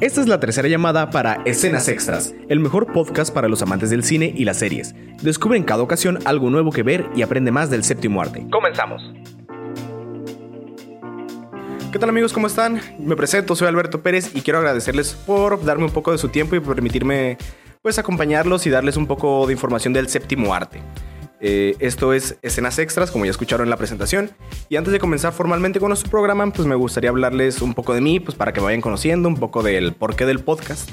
Esta 0.00 0.22
es 0.22 0.28
la 0.28 0.40
tercera 0.40 0.66
llamada 0.66 1.10
para 1.10 1.42
Escenas 1.44 1.86
Extras, 1.86 2.34
el 2.48 2.58
mejor 2.58 2.90
podcast 2.90 3.34
para 3.34 3.48
los 3.48 3.60
amantes 3.60 3.90
del 3.90 4.02
cine 4.02 4.32
y 4.34 4.46
las 4.46 4.56
series. 4.56 4.94
Descubre 5.20 5.58
en 5.58 5.64
cada 5.64 5.82
ocasión 5.82 6.20
algo 6.24 6.48
nuevo 6.48 6.72
que 6.72 6.82
ver 6.82 7.04
y 7.14 7.20
aprende 7.20 7.50
más 7.50 7.68
del 7.68 7.84
séptimo 7.84 8.22
arte. 8.22 8.46
Comenzamos. 8.50 9.02
¿Qué 11.92 11.98
tal 11.98 12.08
amigos? 12.08 12.32
¿Cómo 12.32 12.46
están? 12.46 12.80
Me 12.98 13.14
presento, 13.14 13.54
soy 13.54 13.68
Alberto 13.68 14.02
Pérez 14.02 14.34
y 14.34 14.40
quiero 14.40 14.60
agradecerles 14.60 15.12
por 15.12 15.62
darme 15.66 15.84
un 15.84 15.92
poco 15.92 16.12
de 16.12 16.18
su 16.18 16.30
tiempo 16.30 16.56
y 16.56 16.60
permitirme 16.60 17.36
pues 17.82 17.98
acompañarlos 17.98 18.66
y 18.66 18.70
darles 18.70 18.96
un 18.96 19.06
poco 19.06 19.46
de 19.46 19.52
información 19.52 19.92
del 19.92 20.08
séptimo 20.08 20.54
arte. 20.54 20.80
Eh, 21.40 21.74
esto 21.78 22.12
es 22.12 22.36
escenas 22.42 22.78
extras, 22.78 23.10
como 23.10 23.24
ya 23.24 23.30
escucharon 23.30 23.66
en 23.66 23.70
la 23.70 23.76
presentación. 23.76 24.30
Y 24.68 24.76
antes 24.76 24.92
de 24.92 24.98
comenzar 24.98 25.32
formalmente 25.32 25.80
con 25.80 25.88
nuestro 25.88 26.10
programa, 26.10 26.50
pues 26.52 26.68
me 26.68 26.74
gustaría 26.74 27.10
hablarles 27.10 27.62
un 27.62 27.74
poco 27.74 27.94
de 27.94 28.00
mí, 28.00 28.20
pues 28.20 28.36
para 28.36 28.52
que 28.52 28.60
me 28.60 28.66
vayan 28.66 28.80
conociendo, 28.80 29.28
un 29.28 29.36
poco 29.36 29.62
del 29.62 29.92
porqué 29.94 30.26
del 30.26 30.40
podcast. 30.40 30.90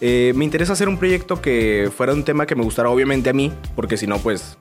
Eh, 0.00 0.32
me 0.34 0.44
interesa 0.44 0.72
hacer 0.72 0.88
un 0.88 0.98
proyecto 0.98 1.40
que 1.40 1.90
fuera 1.94 2.12
un 2.12 2.24
tema 2.24 2.46
que 2.46 2.54
me 2.54 2.64
gustara 2.64 2.90
obviamente 2.90 3.30
a 3.30 3.32
mí, 3.32 3.52
porque 3.76 3.96
si 3.96 4.06
no, 4.06 4.18
pues, 4.18 4.58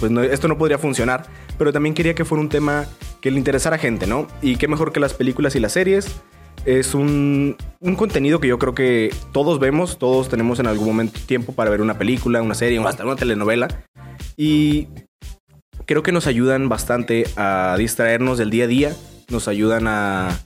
pues 0.00 0.12
esto 0.30 0.48
no 0.48 0.56
podría 0.56 0.78
funcionar. 0.78 1.26
Pero 1.58 1.72
también 1.72 1.94
quería 1.94 2.14
que 2.14 2.24
fuera 2.24 2.40
un 2.40 2.48
tema 2.48 2.86
que 3.20 3.30
le 3.30 3.38
interesara 3.38 3.76
a 3.76 3.78
gente, 3.78 4.06
¿no? 4.06 4.26
Y 4.42 4.56
qué 4.56 4.66
mejor 4.66 4.92
que 4.92 5.00
las 5.00 5.14
películas 5.14 5.54
y 5.56 5.60
las 5.60 5.72
series. 5.72 6.20
Es 6.64 6.94
un, 6.94 7.56
un, 7.80 7.94
contenido 7.94 8.40
que 8.40 8.48
yo 8.48 8.58
creo 8.58 8.74
que 8.74 9.14
todos 9.32 9.58
vemos, 9.58 9.98
todos 9.98 10.30
tenemos 10.30 10.60
en 10.60 10.66
algún 10.66 10.86
momento 10.86 11.20
tiempo 11.26 11.52
para 11.52 11.68
ver 11.68 11.82
una 11.82 11.98
película, 11.98 12.40
una 12.40 12.54
serie 12.54 12.78
o 12.78 12.88
hasta 12.88 13.04
una 13.04 13.16
telenovela. 13.16 13.68
Y 14.36 14.88
creo 15.86 16.02
que 16.02 16.12
nos 16.12 16.26
ayudan 16.26 16.68
bastante 16.68 17.24
a 17.36 17.76
distraernos 17.78 18.38
del 18.38 18.50
día 18.50 18.64
a 18.64 18.68
día, 18.68 18.96
nos 19.28 19.48
ayudan 19.48 19.86
a 19.86 20.38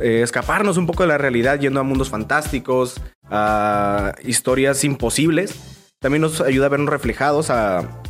eh, 0.00 0.22
escaparnos 0.22 0.76
un 0.76 0.86
poco 0.86 1.04
de 1.04 1.08
la 1.08 1.18
realidad 1.18 1.60
yendo 1.60 1.80
a 1.80 1.82
mundos 1.82 2.10
fantásticos, 2.10 3.00
a 3.24 4.14
historias 4.24 4.82
imposibles. 4.84 5.54
También 6.00 6.22
nos 6.22 6.40
ayuda 6.40 6.66
a 6.66 6.70
vernos 6.70 6.90
reflejados, 6.90 7.50
a, 7.50 8.00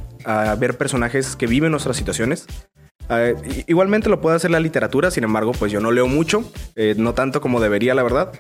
ver 0.59 0.79
personajes 0.79 1.37
que 1.37 1.47
viven 1.47 1.71
nuestras 1.71 1.99
situaciones. 1.99 2.47
Eh, 3.11 3.65
igualmente 3.67 4.09
lo 4.09 4.23
puede 4.23 4.37
hacer 4.37 4.51
la 4.51 4.59
literatura, 4.59 5.11
sin 5.11 5.25
embargo, 5.25 5.53
pues 5.53 5.71
yo 5.71 5.81
no 5.81 5.93
leo 5.93 6.09
mucho, 6.09 6.51
eh, 6.77 6.95
no 6.97 7.13
tanto 7.13 7.43
como 7.43 7.61
debería, 7.61 7.95
la 7.95 8.03
verdad. 8.03 8.33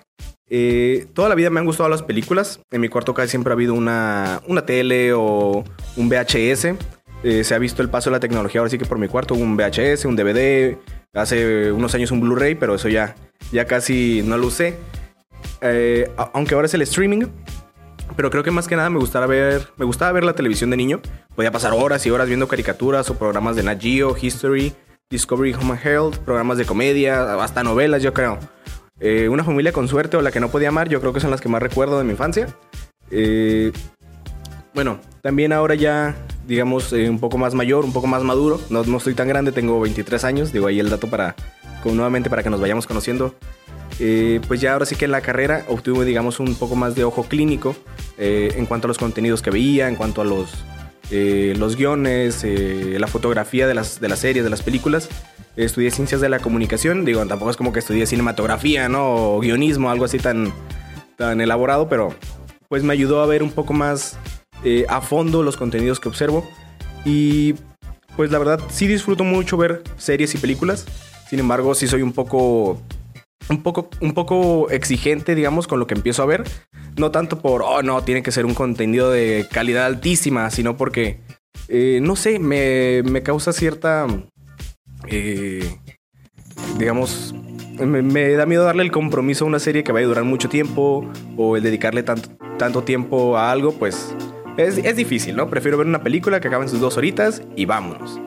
Toda 1.14 1.28
la 1.28 1.34
vida 1.34 1.50
me 1.50 1.60
han 1.60 1.66
gustado 1.66 1.88
las 1.88 2.02
películas. 2.02 2.60
En 2.70 2.80
mi 2.80 2.88
cuarto 2.88 3.14
casi 3.14 3.30
siempre 3.30 3.52
ha 3.52 3.54
habido 3.54 3.74
una, 3.74 4.42
una 4.46 4.64
tele 4.66 5.12
o 5.12 5.64
un 5.96 6.08
VHS. 6.08 6.76
Eh, 7.24 7.42
se 7.42 7.54
ha 7.54 7.58
visto 7.58 7.80
el 7.80 7.88
paso 7.88 8.10
de 8.10 8.16
la 8.16 8.20
tecnología, 8.20 8.60
ahora 8.60 8.70
sí 8.70 8.76
que 8.76 8.84
por 8.84 8.98
mi 8.98 9.08
cuarto, 9.08 9.34
un 9.34 9.56
VHS, 9.56 10.04
un 10.04 10.14
DVD, 10.14 10.76
hace 11.14 11.72
unos 11.72 11.94
años 11.94 12.10
un 12.10 12.20
Blu-ray, 12.20 12.54
pero 12.54 12.74
eso 12.74 12.90
ya, 12.90 13.14
ya 13.50 13.64
casi 13.64 14.22
no 14.22 14.36
lo 14.36 14.48
usé. 14.48 14.76
Eh, 15.62 16.10
aunque 16.34 16.54
ahora 16.54 16.66
es 16.66 16.74
el 16.74 16.82
streaming, 16.82 17.24
pero 18.14 18.30
creo 18.30 18.42
que 18.42 18.50
más 18.50 18.68
que 18.68 18.76
nada 18.76 18.90
me 18.90 18.98
gustaba 18.98 19.24
ver, 19.26 19.68
me 19.78 19.86
gustaba 19.86 20.12
ver 20.12 20.24
la 20.24 20.34
televisión 20.34 20.68
de 20.68 20.76
niño. 20.76 21.00
Podía 21.34 21.50
pasar 21.50 21.72
horas 21.72 22.04
y 22.04 22.10
horas 22.10 22.28
viendo 22.28 22.46
caricaturas 22.46 23.08
o 23.08 23.18
programas 23.18 23.56
de 23.56 23.62
Nat 23.62 23.80
Geo, 23.80 24.14
History, 24.20 24.74
Discovery 25.08 25.54
Home 25.54 25.78
Health, 25.82 26.18
programas 26.18 26.58
de 26.58 26.66
comedia, 26.66 27.42
hasta 27.42 27.62
novelas, 27.62 28.02
yo 28.02 28.12
creo. 28.12 28.38
Eh, 29.00 29.28
una 29.28 29.44
familia 29.44 29.72
con 29.72 29.88
suerte 29.88 30.16
o 30.16 30.22
la 30.22 30.30
que 30.30 30.40
no 30.40 30.50
podía 30.50 30.68
amar, 30.68 30.88
yo 30.88 31.00
creo 31.00 31.12
que 31.12 31.20
son 31.20 31.30
las 31.30 31.40
que 31.40 31.48
más 31.48 31.62
recuerdo 31.62 31.98
de 31.98 32.04
mi 32.04 32.12
infancia. 32.12 32.48
bueno, 34.74 34.98
también 35.22 35.52
ahora 35.52 35.74
ya 35.74 36.16
digamos, 36.46 36.92
eh, 36.92 37.08
un 37.08 37.18
poco 37.18 37.38
más 37.38 37.54
mayor, 37.54 37.84
un 37.84 37.92
poco 37.92 38.06
más 38.06 38.22
maduro. 38.22 38.60
No, 38.70 38.84
no 38.84 38.98
estoy 38.98 39.14
tan 39.14 39.28
grande, 39.28 39.52
tengo 39.52 39.80
23 39.80 40.24
años. 40.24 40.52
Digo 40.52 40.66
ahí 40.66 40.80
el 40.80 40.90
dato 40.90 41.08
para, 41.08 41.34
nuevamente, 41.84 42.30
para 42.30 42.42
que 42.42 42.50
nos 42.50 42.60
vayamos 42.60 42.86
conociendo. 42.86 43.34
Eh, 44.00 44.40
pues 44.48 44.60
ya 44.60 44.72
ahora 44.72 44.86
sí 44.86 44.96
que 44.96 45.04
en 45.04 45.12
la 45.12 45.20
carrera 45.20 45.64
obtuve, 45.68 46.04
digamos, 46.04 46.40
un 46.40 46.54
poco 46.56 46.74
más 46.74 46.94
de 46.94 47.04
ojo 47.04 47.24
clínico 47.24 47.76
eh, 48.18 48.52
en 48.56 48.66
cuanto 48.66 48.86
a 48.86 48.88
los 48.88 48.98
contenidos 48.98 49.40
que 49.40 49.50
veía, 49.50 49.88
en 49.88 49.94
cuanto 49.94 50.20
a 50.20 50.24
los, 50.24 50.64
los 51.10 51.76
guiones, 51.76 52.44
la 52.44 53.06
fotografía 53.06 53.66
de 53.66 53.74
las, 53.74 54.00
de 54.00 54.08
las 54.08 54.20
series, 54.20 54.44
de 54.44 54.50
las 54.50 54.62
películas. 54.62 55.08
Estudié 55.56 55.90
ciencias 55.90 56.20
de 56.20 56.28
la 56.28 56.40
comunicación, 56.40 57.04
digo, 57.04 57.24
tampoco 57.26 57.50
es 57.50 57.56
como 57.56 57.72
que 57.72 57.78
estudié 57.78 58.06
cinematografía, 58.06 58.88
¿no? 58.88 59.36
O 59.36 59.40
guionismo, 59.40 59.90
algo 59.90 60.04
así 60.04 60.18
tan, 60.18 60.52
tan 61.16 61.40
elaborado, 61.40 61.88
pero 61.88 62.12
pues 62.68 62.82
me 62.82 62.92
ayudó 62.92 63.22
a 63.22 63.26
ver 63.26 63.42
un 63.42 63.52
poco 63.52 63.72
más 63.72 64.18
eh, 64.64 64.84
a 64.88 65.00
fondo 65.00 65.42
los 65.42 65.56
contenidos 65.56 66.00
que 66.00 66.08
observo. 66.08 66.48
Y 67.04 67.54
pues 68.16 68.30
la 68.30 68.38
verdad 68.38 68.60
sí 68.68 68.86
disfruto 68.86 69.22
mucho 69.22 69.56
ver 69.56 69.82
series 69.96 70.34
y 70.34 70.38
películas. 70.38 70.86
Sin 71.28 71.38
embargo, 71.38 71.74
sí 71.74 71.86
soy 71.86 72.02
un 72.02 72.12
poco 72.12 72.80
un 73.48 73.62
poco, 73.62 73.90
un 74.00 74.14
poco 74.14 74.70
exigente, 74.70 75.34
digamos, 75.34 75.66
con 75.66 75.78
lo 75.78 75.86
que 75.86 75.94
empiezo 75.94 76.22
a 76.22 76.26
ver. 76.26 76.44
No 76.96 77.10
tanto 77.10 77.40
por, 77.40 77.62
oh, 77.62 77.82
no, 77.82 78.02
tiene 78.04 78.22
que 78.22 78.30
ser 78.30 78.46
un 78.46 78.54
contenido 78.54 79.10
de 79.10 79.46
calidad 79.50 79.86
altísima, 79.86 80.50
sino 80.50 80.76
porque, 80.76 81.18
eh, 81.68 81.98
no 82.02 82.14
sé, 82.14 82.38
me, 82.38 83.02
me, 83.02 83.22
causa 83.22 83.52
cierta, 83.52 84.06
eh, 85.08 85.76
digamos, 86.78 87.34
me, 87.80 88.30
da 88.32 88.46
miedo 88.46 88.64
darle 88.64 88.84
el 88.84 88.92
compromiso 88.92 89.44
a 89.44 89.48
una 89.48 89.58
serie 89.58 89.82
que 89.82 89.92
vaya 89.92 90.06
a 90.06 90.08
durar 90.08 90.24
mucho 90.24 90.48
tiempo 90.48 91.10
o 91.36 91.56
el 91.56 91.62
dedicarle 91.62 92.02
tanto, 92.02 92.30
tanto 92.58 92.84
tiempo 92.84 93.36
a 93.36 93.50
algo, 93.50 93.72
pues 93.72 94.14
es, 94.56 94.96
difícil, 94.96 95.34
¿no? 95.36 95.50
Prefiero 95.50 95.78
ver 95.78 95.86
una 95.86 96.02
película 96.02 96.40
que 96.40 96.48
acabe 96.48 96.64
en 96.64 96.70
sus 96.70 96.80
dos 96.80 96.96
horitas 96.96 97.42
y 97.56 97.64
vámonos. 97.64 98.20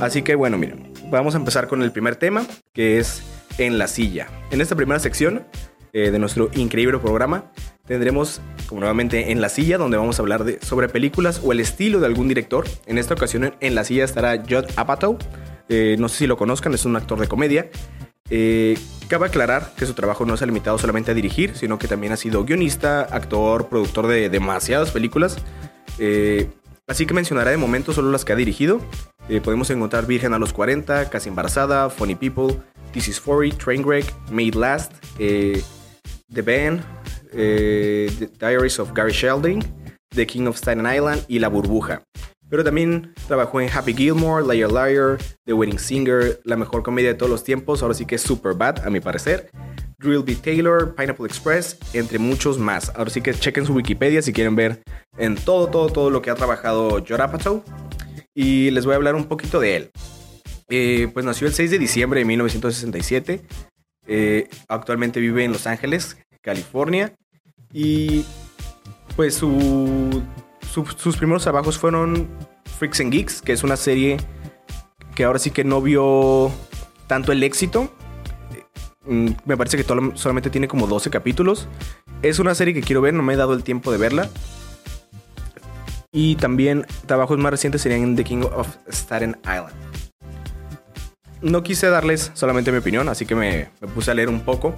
Así 0.00 0.22
que 0.22 0.34
bueno, 0.34 0.58
miren, 0.58 0.92
vamos 1.10 1.34
a 1.34 1.38
empezar 1.38 1.68
con 1.68 1.82
el 1.82 1.92
primer 1.92 2.16
tema, 2.16 2.44
que 2.72 2.98
es 2.98 3.22
En 3.58 3.78
la 3.78 3.88
silla. 3.88 4.28
En 4.50 4.60
esta 4.60 4.74
primera 4.74 4.98
sección 4.98 5.44
eh, 5.92 6.10
de 6.10 6.18
nuestro 6.18 6.50
increíble 6.54 6.98
programa 6.98 7.52
tendremos 7.90 8.40
como 8.68 8.82
nuevamente 8.82 9.32
En 9.32 9.40
la 9.40 9.48
silla, 9.48 9.76
donde 9.76 9.96
vamos 9.96 10.20
a 10.20 10.22
hablar 10.22 10.44
de, 10.44 10.60
sobre 10.60 10.88
películas 10.88 11.40
o 11.42 11.50
el 11.50 11.58
estilo 11.58 11.98
de 11.98 12.06
algún 12.06 12.28
director. 12.28 12.64
En 12.86 12.98
esta 12.98 13.14
ocasión 13.14 13.52
en 13.58 13.74
la 13.74 13.82
silla 13.82 14.04
estará 14.04 14.36
Judd 14.36 14.66
Apatow. 14.76 15.18
Eh, 15.68 15.96
no 15.98 16.08
sé 16.08 16.18
si 16.18 16.26
lo 16.28 16.36
conozcan, 16.36 16.72
es 16.72 16.84
un 16.84 16.94
actor 16.94 17.18
de 17.18 17.26
comedia. 17.26 17.68
Eh, 18.30 18.78
cabe 19.08 19.26
aclarar 19.26 19.72
que 19.76 19.86
su 19.86 19.94
trabajo 19.94 20.24
no 20.24 20.36
se 20.36 20.44
ha 20.44 20.46
limitado 20.46 20.78
solamente 20.78 21.10
a 21.10 21.14
dirigir, 21.14 21.56
sino 21.56 21.80
que 21.80 21.88
también 21.88 22.12
ha 22.12 22.16
sido 22.16 22.44
guionista, 22.44 23.02
actor, 23.02 23.68
productor 23.68 24.06
de 24.06 24.28
demasiadas 24.28 24.92
películas. 24.92 25.38
Eh, 25.98 26.48
así 26.86 27.06
que 27.06 27.14
mencionaré 27.14 27.50
de 27.50 27.56
momento 27.56 27.92
solo 27.92 28.12
las 28.12 28.24
que 28.24 28.32
ha 28.32 28.36
dirigido. 28.36 28.80
Podemos 29.42 29.68
encontrar 29.70 30.06
Virgen 30.06 30.32
a 30.32 30.38
los 30.38 30.52
40, 30.52 31.08
Casi 31.08 31.28
Embarazada, 31.28 31.90
Funny 31.90 32.14
People, 32.14 32.56
This 32.92 33.08
is 33.08 33.20
40, 33.20 33.56
Trainwreck, 33.58 34.04
Made 34.30 34.56
Last, 34.56 34.92
The 35.18 36.42
Band, 36.42 36.82
The 37.30 38.30
Diaries 38.38 38.78
of 38.78 38.92
Gary 38.94 39.12
Sheldon, 39.12 39.60
The 40.10 40.26
King 40.26 40.46
of 40.46 40.56
Staten 40.56 40.86
Island 40.86 41.24
y 41.28 41.38
La 41.38 41.48
Burbuja. 41.48 42.02
Pero 42.50 42.64
también 42.64 43.14
trabajó 43.28 43.60
en 43.60 43.70
Happy 43.70 43.94
Gilmore, 43.94 44.44
Liar 44.44 44.72
Liar, 44.72 45.18
The 45.44 45.52
Wedding 45.52 45.78
Singer, 45.78 46.40
la 46.42 46.56
mejor 46.56 46.82
comedia 46.82 47.10
de 47.10 47.14
todos 47.14 47.30
los 47.30 47.44
tiempos, 47.44 47.80
ahora 47.82 47.94
sí 47.94 48.06
que 48.06 48.16
es 48.16 48.22
Super 48.22 48.54
Bad, 48.54 48.84
a 48.84 48.90
mi 48.90 48.98
parecer. 48.98 49.50
Drill 49.98 50.24
B. 50.24 50.34
Taylor, 50.34 50.94
Pineapple 50.96 51.26
Express, 51.26 51.78
entre 51.92 52.18
muchos 52.18 52.58
más. 52.58 52.90
Ahora 52.96 53.10
sí 53.10 53.20
que 53.20 53.32
chequen 53.34 53.66
su 53.66 53.74
Wikipedia 53.74 54.20
si 54.20 54.32
quieren 54.32 54.56
ver 54.56 54.82
en 55.16 55.36
todo, 55.36 55.68
todo, 55.68 55.90
todo 55.90 56.10
lo 56.10 56.22
que 56.22 56.30
ha 56.30 56.34
trabajado 56.34 57.04
Joe 57.06 57.62
Y 58.34 58.70
les 58.72 58.84
voy 58.84 58.94
a 58.94 58.96
hablar 58.96 59.14
un 59.14 59.26
poquito 59.26 59.60
de 59.60 59.76
él. 59.76 59.90
Eh, 60.68 61.08
pues 61.12 61.24
nació 61.24 61.46
el 61.46 61.52
6 61.52 61.70
de 61.70 61.78
diciembre 61.78 62.20
de 62.20 62.24
1967. 62.24 63.42
Eh, 64.06 64.48
actualmente 64.68 65.20
vive 65.20 65.44
en 65.44 65.52
Los 65.52 65.68
Ángeles, 65.68 66.16
California. 66.42 67.14
Y 67.72 68.24
pues 69.16 69.34
su 69.34 70.22
sus 70.70 71.16
primeros 71.16 71.42
trabajos 71.42 71.78
fueron 71.78 72.28
Freaks 72.78 73.00
and 73.00 73.12
Geeks, 73.12 73.42
que 73.42 73.52
es 73.52 73.64
una 73.64 73.76
serie 73.76 74.18
que 75.14 75.24
ahora 75.24 75.38
sí 75.38 75.50
que 75.50 75.64
no 75.64 75.82
vio 75.82 76.50
tanto 77.06 77.32
el 77.32 77.42
éxito. 77.42 77.92
Mm, 79.04 79.30
me 79.44 79.56
parece 79.56 79.76
que 79.76 79.84
solamente 80.14 80.50
tiene 80.50 80.68
como 80.68 80.86
12 80.86 81.10
capítulos. 81.10 81.68
Es 82.22 82.38
una 82.38 82.54
serie 82.54 82.74
que 82.74 82.82
quiero 82.82 83.00
ver, 83.00 83.14
no 83.14 83.22
me 83.22 83.34
he 83.34 83.36
dado 83.36 83.54
el 83.54 83.64
tiempo 83.64 83.90
de 83.90 83.98
verla. 83.98 84.30
Y 86.12 86.36
también 86.36 86.86
trabajos 87.06 87.38
más 87.38 87.50
recientes 87.50 87.82
serían 87.82 88.16
The 88.16 88.24
King 88.24 88.42
of 88.42 88.68
Staten 88.88 89.36
Island. 89.42 89.74
No 91.40 91.62
quise 91.62 91.88
darles 91.88 92.30
solamente 92.34 92.70
mi 92.70 92.78
opinión, 92.78 93.08
así 93.08 93.26
que 93.26 93.34
me, 93.34 93.70
me 93.80 93.88
puse 93.88 94.10
a 94.10 94.14
leer 94.14 94.28
un 94.28 94.40
poco. 94.40 94.74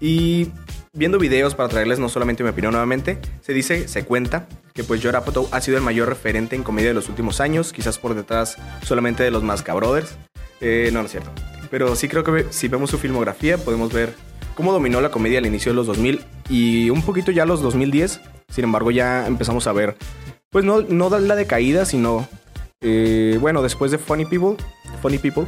Y 0.00 0.50
viendo 0.94 1.18
videos 1.18 1.54
para 1.54 1.68
traerles 1.68 1.98
no 1.98 2.08
solamente 2.08 2.42
mi 2.44 2.50
opinión 2.50 2.72
nuevamente, 2.72 3.18
se 3.40 3.52
dice, 3.52 3.88
se 3.88 4.04
cuenta, 4.04 4.46
que 4.72 4.84
pues 4.84 5.02
Jorah 5.02 5.18
Apatow 5.18 5.48
ha 5.50 5.60
sido 5.60 5.76
el 5.76 5.82
mayor 5.82 6.08
referente 6.08 6.56
en 6.56 6.62
comedia 6.62 6.88
de 6.88 6.94
los 6.94 7.08
últimos 7.08 7.40
años, 7.40 7.72
quizás 7.72 7.98
por 7.98 8.14
detrás 8.14 8.56
solamente 8.82 9.22
de 9.22 9.30
los 9.30 9.42
Masca 9.42 9.74
Brothers. 9.74 10.16
Eh, 10.60 10.90
no, 10.92 11.00
no 11.00 11.06
es 11.06 11.10
cierto. 11.10 11.30
Pero 11.70 11.96
sí 11.96 12.08
creo 12.08 12.22
que 12.22 12.46
si 12.50 12.68
vemos 12.68 12.90
su 12.90 12.98
filmografía 12.98 13.58
podemos 13.58 13.92
ver 13.92 14.14
cómo 14.54 14.72
dominó 14.72 15.00
la 15.00 15.10
comedia 15.10 15.38
al 15.38 15.46
inicio 15.46 15.72
de 15.72 15.76
los 15.76 15.86
2000 15.86 16.24
y 16.48 16.90
un 16.90 17.02
poquito 17.02 17.32
ya 17.32 17.44
los 17.44 17.60
2010. 17.60 18.20
Sin 18.48 18.64
embargo, 18.64 18.90
ya 18.90 19.26
empezamos 19.26 19.66
a 19.66 19.72
ver, 19.72 19.96
pues 20.50 20.64
no, 20.64 20.82
no 20.82 21.10
la 21.18 21.34
decaída, 21.34 21.84
sino, 21.84 22.28
eh, 22.80 23.36
bueno, 23.40 23.62
después 23.62 23.90
de 23.90 23.98
Funny 23.98 24.26
People, 24.26 24.56
Funny 25.02 25.18
People, 25.18 25.46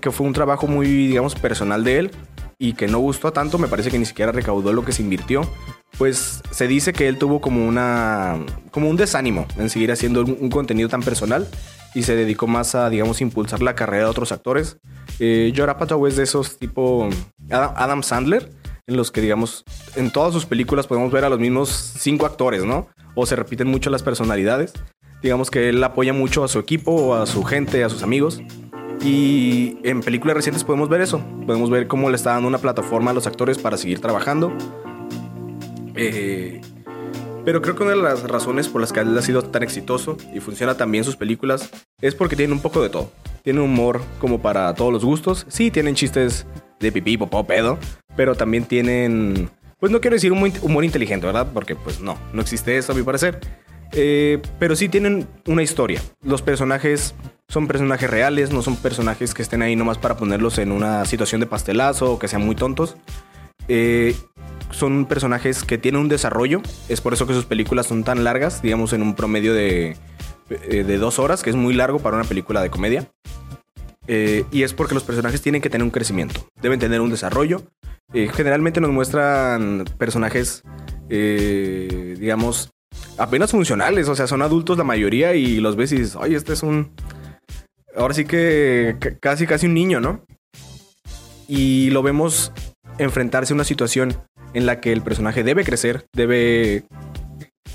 que 0.00 0.10
fue 0.10 0.26
un 0.26 0.32
trabajo 0.32 0.66
muy, 0.66 0.88
digamos, 0.88 1.36
personal 1.36 1.84
de 1.84 1.98
él, 1.98 2.10
y 2.58 2.72
que 2.72 2.88
no 2.88 2.98
gustó 2.98 3.32
tanto, 3.32 3.58
me 3.58 3.68
parece 3.68 3.90
que 3.90 3.98
ni 3.98 4.06
siquiera 4.06 4.32
recaudó 4.32 4.72
lo 4.72 4.84
que 4.84 4.92
se 4.92 5.02
invirtió, 5.02 5.42
pues 5.98 6.42
se 6.50 6.66
dice 6.66 6.92
que 6.92 7.08
él 7.08 7.18
tuvo 7.18 7.40
como 7.40 7.66
una 7.66 8.38
como 8.70 8.88
un 8.88 8.96
desánimo 8.96 9.46
en 9.58 9.70
seguir 9.70 9.92
haciendo 9.92 10.22
un, 10.24 10.50
contenido 10.50 10.88
tan 10.88 11.02
personal 11.02 11.46
y 11.94 12.02
se 12.02 12.14
dedicó 12.14 12.46
más 12.46 12.74
a 12.74 12.90
digamos 12.90 13.20
impulsar 13.20 13.62
la 13.62 13.74
carrera 13.74 14.04
de 14.04 14.10
otros 14.10 14.32
actores. 14.32 14.78
Eh, 15.18 15.52
es 15.54 16.16
de 16.16 16.22
esos 16.22 16.58
tipo 16.58 17.08
Adam 17.50 18.02
Sandler 18.02 18.50
en 18.86 18.96
los 18.96 19.10
que 19.10 19.20
digamos 19.20 19.64
en 19.96 20.10
todas 20.10 20.32
sus 20.32 20.46
películas 20.46 20.86
podemos 20.86 21.10
ver 21.10 21.24
a 21.24 21.28
los 21.28 21.38
mismos 21.38 21.70
cinco 21.98 22.26
actores, 22.26 22.64
¿no? 22.64 22.88
O 23.14 23.26
se 23.26 23.36
repiten 23.36 23.68
mucho 23.68 23.90
las 23.90 24.02
personalidades. 24.02 24.72
Digamos 25.22 25.50
que 25.50 25.70
él 25.70 25.82
apoya 25.82 26.12
mucho 26.12 26.44
a 26.44 26.48
su 26.48 26.58
equipo, 26.58 27.14
a 27.14 27.26
su 27.26 27.42
gente, 27.42 27.82
a 27.82 27.88
sus 27.88 28.02
amigos. 28.02 28.42
Y 29.02 29.78
en 29.82 30.00
películas 30.00 30.36
recientes 30.36 30.64
podemos 30.64 30.88
ver 30.88 31.00
eso. 31.00 31.20
Podemos 31.46 31.70
ver 31.70 31.86
cómo 31.86 32.10
le 32.10 32.16
está 32.16 32.32
dando 32.32 32.48
una 32.48 32.58
plataforma 32.58 33.10
a 33.10 33.14
los 33.14 33.26
actores 33.26 33.58
para 33.58 33.76
seguir 33.76 34.00
trabajando. 34.00 34.52
Eh, 35.94 36.60
pero 37.44 37.62
creo 37.62 37.76
que 37.76 37.84
una 37.84 37.92
de 37.92 38.02
las 38.02 38.24
razones 38.24 38.68
por 38.68 38.80
las 38.80 38.92
que 38.92 39.00
él 39.00 39.16
ha 39.16 39.22
sido 39.22 39.42
tan 39.42 39.62
exitoso 39.62 40.16
y 40.34 40.40
funciona 40.40 40.76
tan 40.76 40.90
bien 40.90 41.04
sus 41.04 41.16
películas 41.16 41.70
es 42.00 42.14
porque 42.14 42.34
tiene 42.34 42.52
un 42.52 42.60
poco 42.60 42.82
de 42.82 42.88
todo. 42.88 43.12
Tiene 43.42 43.60
humor 43.60 44.02
como 44.18 44.42
para 44.42 44.74
todos 44.74 44.92
los 44.92 45.04
gustos. 45.04 45.46
Sí, 45.48 45.70
tienen 45.70 45.94
chistes 45.94 46.44
de 46.80 46.90
pipí, 46.90 47.16
popó, 47.16 47.44
pedo. 47.44 47.78
Pero 48.16 48.34
también 48.34 48.64
tienen... 48.64 49.48
Pues 49.78 49.92
no 49.92 50.00
quiero 50.00 50.16
decir 50.16 50.32
un 50.32 50.52
humor 50.62 50.84
inteligente, 50.84 51.26
¿verdad? 51.26 51.46
Porque 51.54 51.76
pues 51.76 52.00
no, 52.00 52.18
no 52.32 52.40
existe 52.40 52.76
eso 52.76 52.90
a 52.90 52.94
mi 52.96 53.02
parecer. 53.02 53.38
Eh, 53.92 54.42
pero 54.58 54.74
sí 54.74 54.88
tienen 54.88 55.28
una 55.46 55.62
historia. 55.62 56.02
Los 56.22 56.42
personajes 56.42 57.14
son 57.48 57.68
personajes 57.68 58.10
reales, 58.10 58.52
no 58.52 58.62
son 58.62 58.76
personajes 58.76 59.34
que 59.34 59.42
estén 59.42 59.62
ahí 59.62 59.76
nomás 59.76 59.98
para 59.98 60.16
ponerlos 60.16 60.58
en 60.58 60.72
una 60.72 61.04
situación 61.04 61.40
de 61.40 61.46
pastelazo 61.46 62.12
o 62.12 62.18
que 62.18 62.28
sean 62.28 62.44
muy 62.44 62.56
tontos. 62.56 62.96
Eh, 63.68 64.14
son 64.70 65.06
personajes 65.06 65.62
que 65.62 65.78
tienen 65.78 66.00
un 66.00 66.08
desarrollo, 66.08 66.60
es 66.88 67.00
por 67.00 67.12
eso 67.12 67.26
que 67.26 67.34
sus 67.34 67.44
películas 67.44 67.86
son 67.86 68.04
tan 68.04 68.24
largas, 68.24 68.62
digamos 68.62 68.92
en 68.92 69.02
un 69.02 69.14
promedio 69.14 69.54
de, 69.54 69.96
eh, 70.50 70.84
de 70.84 70.98
dos 70.98 71.18
horas, 71.18 71.42
que 71.42 71.50
es 71.50 71.56
muy 71.56 71.74
largo 71.74 72.00
para 72.00 72.16
una 72.16 72.26
película 72.26 72.62
de 72.62 72.70
comedia. 72.70 73.10
y 74.08 74.62
es 74.62 74.72
porque 74.72 74.94
los 74.94 75.02
personajes 75.02 75.42
tienen 75.42 75.60
que 75.60 75.68
tener 75.68 75.84
un 75.84 75.90
crecimiento, 75.90 76.48
deben 76.62 76.78
tener 76.78 77.00
un 77.00 77.10
desarrollo. 77.10 77.62
generalmente 78.12 78.80
nos 78.80 78.90
muestran 78.90 79.84
personajes, 79.98 80.62
digamos, 81.08 82.70
apenas 83.18 83.50
funcionales, 83.50 84.08
o 84.08 84.14
sea, 84.14 84.26
son 84.26 84.42
adultos 84.42 84.78
la 84.78 84.84
mayoría 84.84 85.34
y 85.34 85.58
los 85.60 85.76
ves 85.76 85.92
y 85.92 85.98
dices, 85.98 86.16
oye, 86.16 86.36
este 86.36 86.52
es 86.52 86.62
un... 86.62 86.92
Ahora 87.96 88.14
sí 88.14 88.24
que 88.24 88.96
casi, 89.20 89.46
casi 89.46 89.66
un 89.66 89.74
niño, 89.74 90.00
¿no? 90.00 90.24
Y 91.48 91.90
lo 91.90 92.02
vemos 92.02 92.52
enfrentarse 92.98 93.52
a 93.52 93.56
una 93.56 93.64
situación 93.64 94.16
en 94.54 94.66
la 94.66 94.80
que 94.80 94.92
el 94.92 95.02
personaje 95.02 95.42
debe 95.42 95.64
crecer, 95.64 96.06
debe 96.12 96.84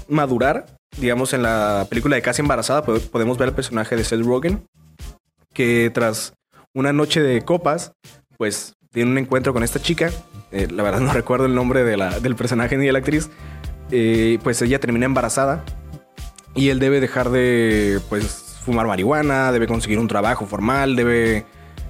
madurar. 0.07 0.65
Digamos, 0.97 1.33
en 1.33 1.44
la 1.44 1.88
película 1.89 2.15
de 2.15 2.21
Casi 2.21 2.41
Embarazada 2.41 2.83
podemos 2.83 3.38
ver 3.38 3.50
al 3.50 3.56
personaje 3.56 3.95
de 3.95 4.03
Seth 4.03 4.21
Rogen, 4.21 4.65
que 5.53 5.89
tras 5.94 6.33
una 6.73 6.91
noche 6.94 7.21
de 7.21 7.41
copas, 7.41 7.94
pues 8.38 8.75
tiene 8.91 9.12
un 9.12 9.18
encuentro 9.18 9.53
con 9.53 9.63
esta 9.63 9.81
chica. 9.81 10.12
Eh, 10.51 10.68
la 10.69 10.83
verdad 10.83 11.00
no 11.01 11.13
recuerdo 11.13 11.45
el 11.45 11.56
nombre 11.56 11.83
de 11.83 11.97
la, 11.97 12.19
del 12.19 12.35
personaje 12.35 12.77
ni 12.77 12.85
de 12.85 12.91
la 12.91 13.00
actriz, 13.00 13.29
eh, 13.91 14.38
pues 14.44 14.62
ella 14.62 14.79
termina 14.79 15.06
embarazada 15.06 15.63
y 16.53 16.69
él 16.69 16.79
debe 16.79 17.00
dejar 17.00 17.29
de 17.29 18.00
pues 18.09 18.41
fumar 18.62 18.88
marihuana, 18.88 19.52
debe 19.52 19.68
conseguir 19.68 20.00
un 20.00 20.08
trabajo 20.08 20.46
formal, 20.46 20.96
debe 20.96 21.46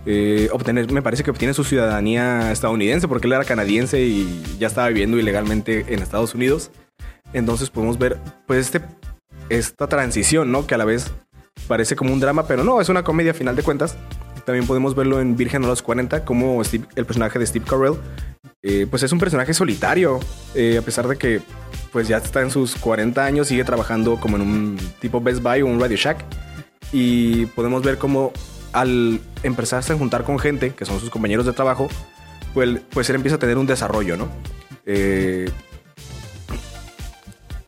eh, 0.05 0.49
obtener, 0.51 0.91
me 0.91 1.01
parece 1.01 1.23
que 1.23 1.31
obtiene 1.31 1.53
su 1.53 1.63
ciudadanía 1.63 2.51
estadounidense 2.51 3.07
porque 3.07 3.27
él 3.27 3.33
era 3.33 3.43
canadiense 3.43 4.01
y 4.01 4.43
ya 4.57 4.67
estaba 4.67 4.87
viviendo 4.87 5.17
ilegalmente 5.19 5.85
en 5.89 6.01
Estados 6.01 6.33
Unidos. 6.33 6.71
Entonces 7.33 7.69
podemos 7.69 7.99
ver 7.99 8.17
pues 8.47 8.65
este, 8.65 8.81
esta 9.49 9.87
transición, 9.87 10.51
¿no? 10.51 10.65
Que 10.65 10.75
a 10.75 10.77
la 10.77 10.85
vez 10.85 11.11
parece 11.67 11.95
como 11.95 12.13
un 12.13 12.19
drama, 12.19 12.47
pero 12.47 12.63
no, 12.63 12.81
es 12.81 12.89
una 12.89 13.03
comedia 13.03 13.31
a 13.31 13.35
final 13.35 13.55
de 13.55 13.63
cuentas. 13.63 13.95
También 14.45 14.65
podemos 14.65 14.95
verlo 14.95 15.21
en 15.21 15.37
Virgen 15.37 15.63
a 15.65 15.67
los 15.67 15.83
40, 15.83 16.25
como 16.25 16.61
el 16.95 17.05
personaje 17.05 17.37
de 17.37 17.45
Steve 17.45 17.63
Carell, 17.67 17.93
eh, 18.63 18.87
pues 18.89 19.03
es 19.03 19.11
un 19.11 19.19
personaje 19.19 19.53
solitario, 19.53 20.19
a 20.19 20.81
pesar 20.81 21.07
de 21.07 21.15
que 21.15 21.41
pues 21.91 22.07
ya 22.07 22.17
está 22.17 22.41
en 22.41 22.49
sus 22.49 22.75
40 22.75 23.23
años, 23.23 23.47
sigue 23.49 23.63
trabajando 23.63 24.19
como 24.19 24.37
en 24.37 24.41
un 24.41 24.77
tipo 24.99 25.21
Best 25.21 25.43
Buy 25.43 25.61
o 25.61 25.67
un 25.67 25.79
Radio 25.79 25.95
Shack. 25.95 26.25
Y 26.91 27.45
podemos 27.47 27.83
ver 27.83 27.97
cómo 27.97 28.31
al 28.73 29.19
empezarse 29.43 29.93
a 29.93 29.97
juntar 29.97 30.23
con 30.23 30.39
gente, 30.39 30.73
que 30.73 30.85
son 30.85 30.99
sus 30.99 31.09
compañeros 31.09 31.45
de 31.45 31.53
trabajo, 31.53 31.87
pues, 32.53 32.81
pues 32.91 33.09
él 33.09 33.15
empieza 33.15 33.35
a 33.35 33.39
tener 33.39 33.57
un 33.57 33.67
desarrollo, 33.67 34.17
¿no? 34.17 34.29
Eh, 34.85 35.49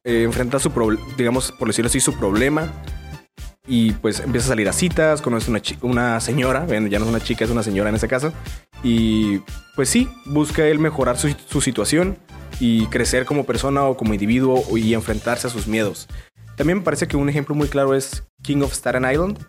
eh, 0.04 0.24
enfrenta 0.24 0.60
su, 0.60 0.72
digamos, 1.18 1.52
por 1.54 1.68
decirlo 1.68 1.88
así, 1.88 2.00
su 2.00 2.14
problema. 2.14 2.72
Y 3.66 3.94
pues 3.94 4.20
empieza 4.20 4.48
a 4.48 4.50
salir 4.50 4.68
a 4.68 4.74
citas, 4.74 5.22
conoce 5.22 5.50
una, 5.50 5.62
una 5.82 6.20
señora, 6.20 6.68
ya 6.68 7.00
no 7.00 7.06
es 7.06 7.10
una 7.10 7.22
chica, 7.22 7.46
es 7.46 7.52
una 7.52 7.64
señora 7.64 7.90
en 7.90 7.96
ese 7.96 8.10
caso. 8.10 8.34
Y 8.84 9.40
pues 9.78 9.88
sí, 9.88 10.10
busca 10.26 10.66
él 10.68 10.80
mejorar 10.80 11.18
su, 11.18 11.34
su 11.48 11.62
situación 11.62 12.18
y 12.60 12.88
crecer 12.88 13.26
como 13.26 13.46
persona 13.46 13.86
o 13.86 13.96
como 13.96 14.14
individuo 14.14 14.66
y 14.78 14.94
enfrentarse 14.94 15.48
a 15.48 15.50
sus 15.50 15.68
miedos. 15.68 16.10
También 16.56 16.80
me 16.80 16.84
parece 16.84 17.08
que 17.08 17.18
un 17.18 17.30
ejemplo 17.30 17.56
muy 17.56 17.68
claro 17.68 17.96
es 17.96 18.24
King 18.42 18.62
of 18.62 18.74
Staten 18.74 19.10
Island. 19.10 19.40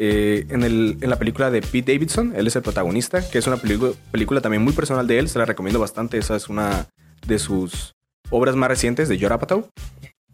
Eh, 0.00 0.46
en, 0.50 0.62
el, 0.62 0.96
en, 1.00 1.10
la 1.10 1.18
película 1.18 1.50
de 1.50 1.60
Pete 1.60 1.92
Davidson, 1.92 2.32
él 2.36 2.46
es 2.46 2.54
el 2.54 2.62
protagonista, 2.62 3.28
que 3.28 3.38
es 3.38 3.46
una 3.48 3.56
película 3.56 4.40
también 4.40 4.62
muy 4.62 4.72
personal 4.72 5.08
de 5.08 5.18
él, 5.18 5.28
se 5.28 5.40
la 5.40 5.44
recomiendo 5.44 5.80
bastante, 5.80 6.18
esa 6.18 6.36
es 6.36 6.48
una 6.48 6.86
de 7.26 7.40
sus 7.40 7.96
obras 8.30 8.54
más 8.54 8.68
recientes 8.68 9.08
de 9.08 9.18
Jorah 9.18 9.34
Apatow. 9.34 9.68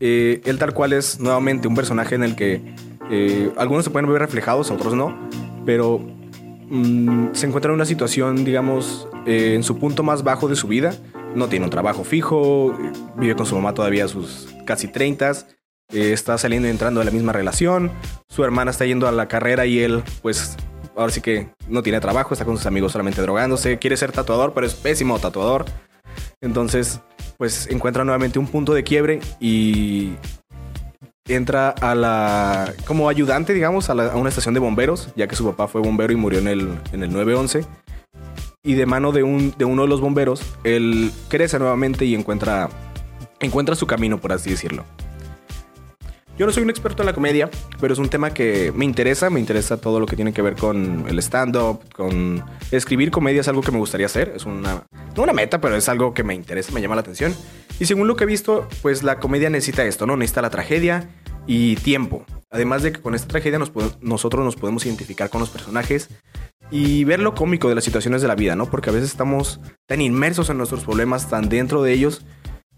Eh, 0.01 0.43
él 0.45 0.59
tal 0.59 0.75
cual 0.75 0.93
es 0.93 1.19
nuevamente 1.19 1.67
un 1.67 1.75
personaje 1.75 2.15
en 2.15 2.25
el 2.25 2.37
que 2.37 2.75
eh, 3.11 3.51
algunos 3.57 3.85
se 3.85 3.91
pueden 3.91 4.11
ver 4.11 4.21
reflejados, 4.21 4.71
otros 4.71 4.93
no, 4.93 5.17
pero 5.65 5.99
mm, 6.69 7.29
se 7.33 7.47
encuentra 7.47 7.71
en 7.71 7.77
una 7.77 7.87
situación, 7.87 8.45
digamos, 8.45 9.09
en 9.25 9.63
su 9.63 9.79
punto 9.79 10.03
más 10.03 10.23
bajo 10.23 10.47
de 10.47 10.57
su 10.57 10.69
vida, 10.69 10.95
no 11.35 11.49
tiene 11.49 11.65
un 11.65 11.71
trabajo 11.71 12.05
fijo, 12.05 12.77
vive 13.17 13.35
con 13.35 13.47
su 13.47 13.55
mamá 13.55 13.73
todavía 13.73 14.05
a 14.05 14.09
sus 14.09 14.49
casi 14.67 14.89
30, 14.89 15.47
eh, 15.93 16.13
está 16.13 16.39
saliendo 16.39 16.69
y 16.69 16.71
entrando 16.71 17.01
de 17.01 17.07
la 17.07 17.13
misma 17.13 17.33
relación, 17.33 17.91
su 18.29 18.45
hermana 18.45 18.71
está 18.71 18.85
yendo 18.85 19.07
a 19.07 19.13
la 19.13 19.29
carrera 19.29 19.67
y 19.67 19.81
él 19.81 20.03
pues 20.23 20.57
ahora 20.97 21.13
sí 21.13 21.21
que 21.21 21.49
no 21.69 21.83
tiene 21.83 22.01
trabajo, 22.01 22.35
está 22.35 22.45
con 22.45 22.57
sus 22.57 22.67
amigos 22.67 22.93
solamente 22.93 23.21
drogándose, 23.23 23.79
quiere 23.79 23.97
ser 23.97 24.13
tatuador 24.13 24.53
pero 24.55 24.67
es 24.67 24.75
pésimo 24.75 25.19
tatuador. 25.19 25.65
Entonces 26.41 27.01
pues 27.37 27.69
encuentra 27.71 28.05
nuevamente 28.05 28.39
un 28.39 28.47
punto 28.47 28.75
de 28.75 28.85
quiebre 28.85 29.21
y 29.41 30.15
entra 31.27 31.71
a 31.71 31.95
la 31.95 32.73
como 32.87 33.09
ayudante 33.09 33.55
digamos 33.55 33.89
a, 33.91 33.95
una 33.95 34.29
estación 34.29 34.53
de 34.53 34.61
bomberos 34.61 35.09
ya 35.17 35.27
que 35.27 35.35
su 35.35 35.45
papá 35.47 35.69
fue 35.69 35.81
bombero 35.81 36.13
y 36.13 36.17
murió 36.17 36.39
en 36.39 36.49
el, 36.49 36.79
en 36.93 37.03
el 37.03 37.11
911 37.11 37.67
y 38.65 38.75
de 38.75 38.87
mano 38.87 39.13
de, 39.13 39.23
un, 39.23 39.55
de 39.57 39.67
uno 39.67 39.83
de 39.83 39.89
los 39.89 40.01
bomberos, 40.01 40.43
él 40.65 41.13
crece 41.29 41.59
nuevamente 41.59 42.07
y 42.07 42.15
encuentra, 42.15 42.71
encuentra 43.39 43.75
su 43.75 43.87
camino, 43.87 44.19
por 44.19 44.33
así 44.33 44.51
decirlo. 44.51 44.85
Yo 46.37 46.47
no 46.47 46.53
soy 46.53 46.65
un 46.65 46.71
experto 46.71 47.03
en 47.03 47.07
la 47.07 47.13
comedia, 47.13 47.49
pero 47.81 47.93
es 47.93 47.99
un 48.01 48.09
tema 48.09 48.35
que 48.35 48.73
me 48.75 48.85
interesa, 48.85 49.31
me 49.31 49.39
interesa 49.39 49.77
todo 49.81 50.01
lo 50.01 50.07
que 50.07 50.17
tiene 50.17 50.33
que 50.33 50.43
ver 50.43 50.57
con 50.57 51.05
el 51.09 51.19
stand-up, 51.21 51.81
con 51.95 52.45
escribir 52.73 53.13
comedia 53.13 53.41
es 53.41 53.47
algo 53.47 53.63
que 53.63 53.71
me 53.71 53.79
gustaría 53.79 54.07
hacer, 54.07 54.33
es 54.35 54.45
una, 54.45 54.83
no 55.17 55.23
una 55.23 55.33
meta, 55.33 55.61
pero 55.61 55.77
es 55.77 55.89
algo 55.89 56.13
que 56.13 56.25
me 56.25 56.35
interesa, 56.35 56.73
me 56.73 56.81
llama 56.81 56.97
la 56.97 57.03
atención. 57.03 57.33
Y 57.79 57.87
según 57.87 58.09
lo 58.09 58.17
que 58.17 58.25
he 58.25 58.27
visto, 58.27 58.67
pues 58.83 59.05
la 59.05 59.21
comedia 59.21 59.49
necesita 59.49 59.85
esto, 59.85 60.07
¿no? 60.07 60.17
Necesita 60.17 60.43
la 60.43 60.51
tragedia 60.51 61.09
y 61.47 61.77
tiempo. 61.77 62.27
Además 62.51 62.83
de 62.83 62.93
que 62.93 63.01
con 63.01 63.15
esta 63.15 63.29
tragedia 63.29 63.61
nosotros 64.01 64.45
nos 64.45 64.57
podemos 64.57 64.85
identificar 64.87 65.31
con 65.31 65.41
los 65.41 65.51
personajes 65.51 66.09
y 66.71 67.05
ver 67.05 67.21
lo 67.21 67.35
cómico 67.35 67.69
de 67.69 67.77
las 67.77 67.85
situaciones 67.85 68.23
de 68.23 68.29
la 68.29 68.35
vida, 68.35 68.57
¿no? 68.57 68.67
Porque 68.71 68.91
a 68.91 68.93
veces 68.93 69.11
estamos 69.11 69.61
tan 69.87 70.01
inmersos 70.01 70.51
en 70.51 70.59
nuestros 70.59 70.83
problemas, 70.83 71.31
tan 71.31 71.49
dentro 71.49 71.83
de 71.83 71.93
ellos, 71.93 72.25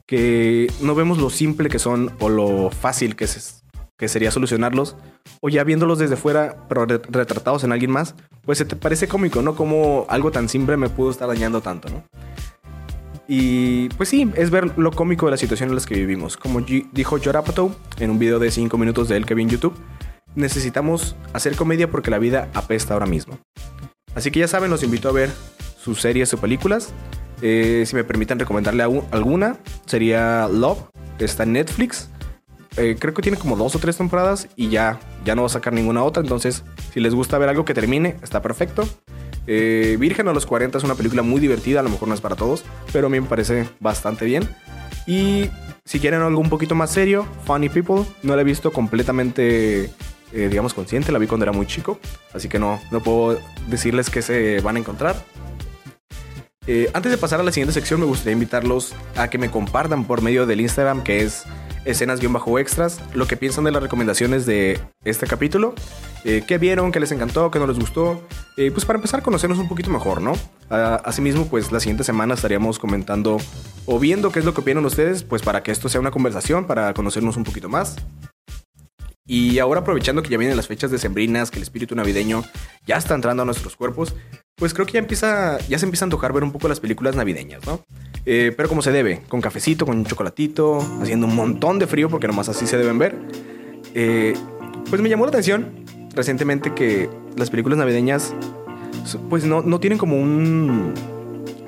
que 0.07 0.73
no 0.81 0.95
vemos 0.95 1.19
lo 1.19 1.31
simple 1.31 1.69
que 1.69 1.79
son 1.79 2.13
o 2.21 2.29
lo 2.29 2.71
fácil 2.71 3.17
que, 3.17 3.25
es, 3.25 3.65
que 3.99 4.09
sería 4.09 4.31
solucionarlos, 4.31 4.97
o 5.41 5.49
ya 5.49 5.65
viéndolos 5.65 5.99
desde 5.99 6.17
fuera, 6.17 6.67
pero 6.69 6.87
retratados 6.87 7.65
en 7.65 7.73
alguien 7.73 7.91
más, 7.91 8.15
pues 8.45 8.59
se 8.59 8.65
te 8.65 8.77
parece 8.77 9.09
cómico, 9.09 9.43
¿no? 9.43 9.57
Como 9.57 10.07
algo 10.09 10.31
tan 10.31 10.49
simple 10.49 10.77
me 10.77 10.89
pudo 10.89 11.11
estar 11.11 11.29
dañando 11.29 11.61
tanto, 11.61 11.89
¿no? 11.89 12.05
Y 13.29 13.89
pues 13.91 14.09
sí, 14.09 14.31
es 14.37 14.51
ver 14.51 14.79
lo 14.79 14.93
cómico 14.93 15.27
de 15.27 15.33
las 15.33 15.41
situaciones 15.41 15.73
en 15.73 15.75
las 15.75 15.87
que 15.87 15.97
vivimos. 15.97 16.37
Como 16.37 16.61
dijo 16.61 17.19
Jorapato 17.23 17.75
en 17.99 18.11
un 18.11 18.19
video 18.21 18.39
de 18.39 18.51
5 18.51 18.79
minutos 18.79 19.09
de 19.09 19.17
él 19.17 19.27
que 19.27 19.35
vi 19.35 19.43
en 19.43 19.49
YouTube, 19.49 19.75
necesitamos 20.37 21.17
hacer 21.33 21.57
comedia 21.57 21.91
porque 21.91 22.11
la 22.11 22.19
vida 22.19 22.49
apesta 22.55 22.95
ahora 22.95 23.07
mismo. 23.07 23.39
Así 24.15 24.31
que 24.31 24.41
ya 24.41 24.49
saben, 24.49 24.71
los 24.71 24.85
invito 24.85 25.09
a 25.09 25.13
ver 25.13 25.31
sus 25.77 26.01
series 26.01 26.33
o 26.35 26.39
películas. 26.39 26.95
Eh, 27.43 27.85
si 27.87 27.95
me 27.95 28.05
permiten 28.05 28.39
recomendarle 28.39 28.83
alguna, 28.83 29.59
sería 29.87 30.49
Love, 30.49 30.79
está 31.19 31.43
en 31.43 31.53
Netflix. 31.53 32.09
Eh, 32.77 32.97
creo 32.99 33.15
que 33.15 33.23
tiene 33.23 33.39
como 33.39 33.57
dos 33.57 33.75
o 33.75 33.79
tres 33.79 33.97
temporadas 33.97 34.49
y 34.55 34.69
ya, 34.69 35.01
ya 35.25 35.35
no 35.35 35.43
va 35.43 35.47
a 35.47 35.51
sacar 35.51 35.73
ninguna 35.73 36.03
otra. 36.03 36.23
Entonces, 36.23 36.65
si 36.93 37.01
les 37.01 37.15
gusta 37.15 37.39
ver 37.39 37.49
algo 37.49 37.65
que 37.65 37.75
termine, 37.75 38.17
está 38.23 38.43
perfecto. 38.43 38.89
Eh, 39.47 39.97
Virgen 39.99 40.29
a 40.29 40.33
los 40.33 40.45
40 40.47 40.79
es 40.79 40.85
una 40.85 40.95
película 40.95 41.23
muy 41.23 41.41
divertida, 41.41 41.81
a 41.81 41.83
lo 41.83 41.89
mejor 41.89 42.09
no 42.09 42.15
es 42.15 42.21
para 42.21 42.37
todos, 42.37 42.65
pero 42.93 43.07
a 43.07 43.11
mí 43.11 43.21
me 43.21 43.27
parece 43.27 43.69
bastante 43.81 44.25
bien. 44.25 44.49
Y 45.07 45.51
si 45.85 46.01
quieren 46.01 46.21
algo 46.21 46.41
un 46.41 46.51
poquito 46.51 46.75
más 46.75 46.91
serio, 46.91 47.27
Funny 47.45 47.69
People, 47.69 48.05
no 48.23 48.35
la 48.35 48.43
he 48.43 48.45
visto 48.45 48.73
completamente, 48.73 49.89
digamos, 50.33 50.75
consciente, 50.75 51.13
la 51.13 51.21
vi 51.21 51.29
cuando 51.29 51.45
era 51.45 51.53
muy 51.53 51.67
chico, 51.67 52.01
así 52.35 52.49
que 52.49 52.59
no, 52.59 52.81
no 52.91 53.01
puedo 53.01 53.39
decirles 53.69 54.11
qué 54.11 54.21
se 54.21 54.61
van 54.63 54.75
a 54.75 54.79
encontrar. 54.81 55.15
Eh, 56.67 56.91
antes 56.95 57.13
de 57.13 57.19
pasar 57.19 57.41
a 57.41 57.45
la 57.45 57.53
siguiente 57.53 57.73
sección, 57.73 58.01
me 58.01 58.07
gustaría 58.07 58.33
invitarlos 58.33 58.95
a 59.17 59.29
que 59.29 59.39
me 59.39 59.51
compartan 59.51 60.05
por 60.05 60.21
medio 60.21 60.47
del 60.47 60.61
Instagram, 60.61 61.05
que 61.05 61.23
es 61.23 61.45
escenas-extras, 61.85 63.01
lo 63.15 63.29
que 63.29 63.37
piensan 63.37 63.65
de 63.65 63.71
las 63.71 63.83
recomendaciones 63.83 64.45
de 64.45 64.81
este 65.05 65.29
capítulo, 65.29 65.75
eh, 66.25 66.43
qué 66.45 66.59
vieron, 66.59 66.91
qué 66.91 66.99
les 66.99 67.13
encantó, 67.13 67.53
qué 67.53 67.61
no 67.61 67.69
les 67.69 67.79
gustó, 67.79 68.21
eh, 68.57 68.73
pues 68.73 68.85
para 68.85 68.97
empezar 68.97 69.21
a 69.21 69.23
conocernos 69.23 69.59
un 69.59 69.69
poquito 69.69 69.91
mejor, 69.91 70.21
¿no? 70.21 70.33
asimismo, 70.69 71.47
pues 71.47 71.71
la 71.71 71.79
siguiente 71.79 72.03
semana 72.03 72.35
estaríamos 72.35 72.81
comentando 72.81 73.37
o 73.85 74.01
viendo 74.01 74.33
qué 74.33 74.41
es 74.41 74.45
lo 74.45 74.53
que 74.53 74.63
opinan 74.63 74.85
ustedes, 74.85 75.23
pues 75.23 75.41
para 75.41 75.63
que 75.63 75.71
esto 75.71 75.89
sea 75.89 76.01
una 76.01 76.11
conversación, 76.11 76.67
para 76.67 76.93
conocernos 76.93 77.37
un 77.37 77.45
poquito 77.45 77.69
más. 77.69 77.95
Y 79.27 79.59
ahora 79.59 79.81
aprovechando 79.81 80.23
que 80.23 80.31
ya 80.31 80.39
vienen 80.39 80.57
las 80.57 80.69
fechas 80.69 80.91
decembrinas, 80.91 81.51
que 81.51 81.59
el 81.59 81.63
espíritu 81.63 81.95
navideño 81.97 82.45
ya 82.87 82.97
está 82.97 83.15
entrando 83.15 83.43
a 83.43 83.47
nuestros 83.47 83.75
cuerpos, 83.75 84.15
pues 84.55 84.73
creo 84.73 84.87
que 84.87 84.93
ya 84.93 84.99
empieza, 85.01 85.59
ya 85.69 85.79
se 85.79 85.85
empieza 85.85 86.05
a 86.05 86.07
antojar 86.07 86.33
ver 86.33 86.45
un 86.45 86.53
poco 86.53 86.69
las 86.69 86.81
películas 86.81 87.17
navideñas, 87.17 87.67
¿no? 87.67 87.85
Eh, 88.25 88.55
pero 88.57 88.69
como 88.69 88.83
se 88.83 88.93
debe, 88.93 89.23
con 89.29 89.41
cafecito, 89.41 89.85
con 89.85 89.99
un 89.99 90.07
chocolatito, 90.07 90.79
haciendo 91.03 91.27
un 91.27 91.35
montón 91.35 91.79
de 91.79 91.87
frío, 91.87 92.09
porque 92.09 92.27
nomás 92.27 92.49
así 92.49 92.67
se 92.67 92.79
deben 92.79 92.99
ver. 92.99 93.17
Eh, 93.95 94.35
pues 94.89 95.03
me 95.03 95.09
llamó 95.09 95.25
la 95.25 95.31
atención 95.31 95.85
recientemente 96.15 96.73
que 96.73 97.11
las 97.37 97.51
películas 97.51 97.79
navideñas, 97.79 98.33
pues 99.29 99.45
no, 99.45 99.63
no 99.63 99.81
tienen 99.81 99.99
como 99.99 100.17
un... 100.17 100.95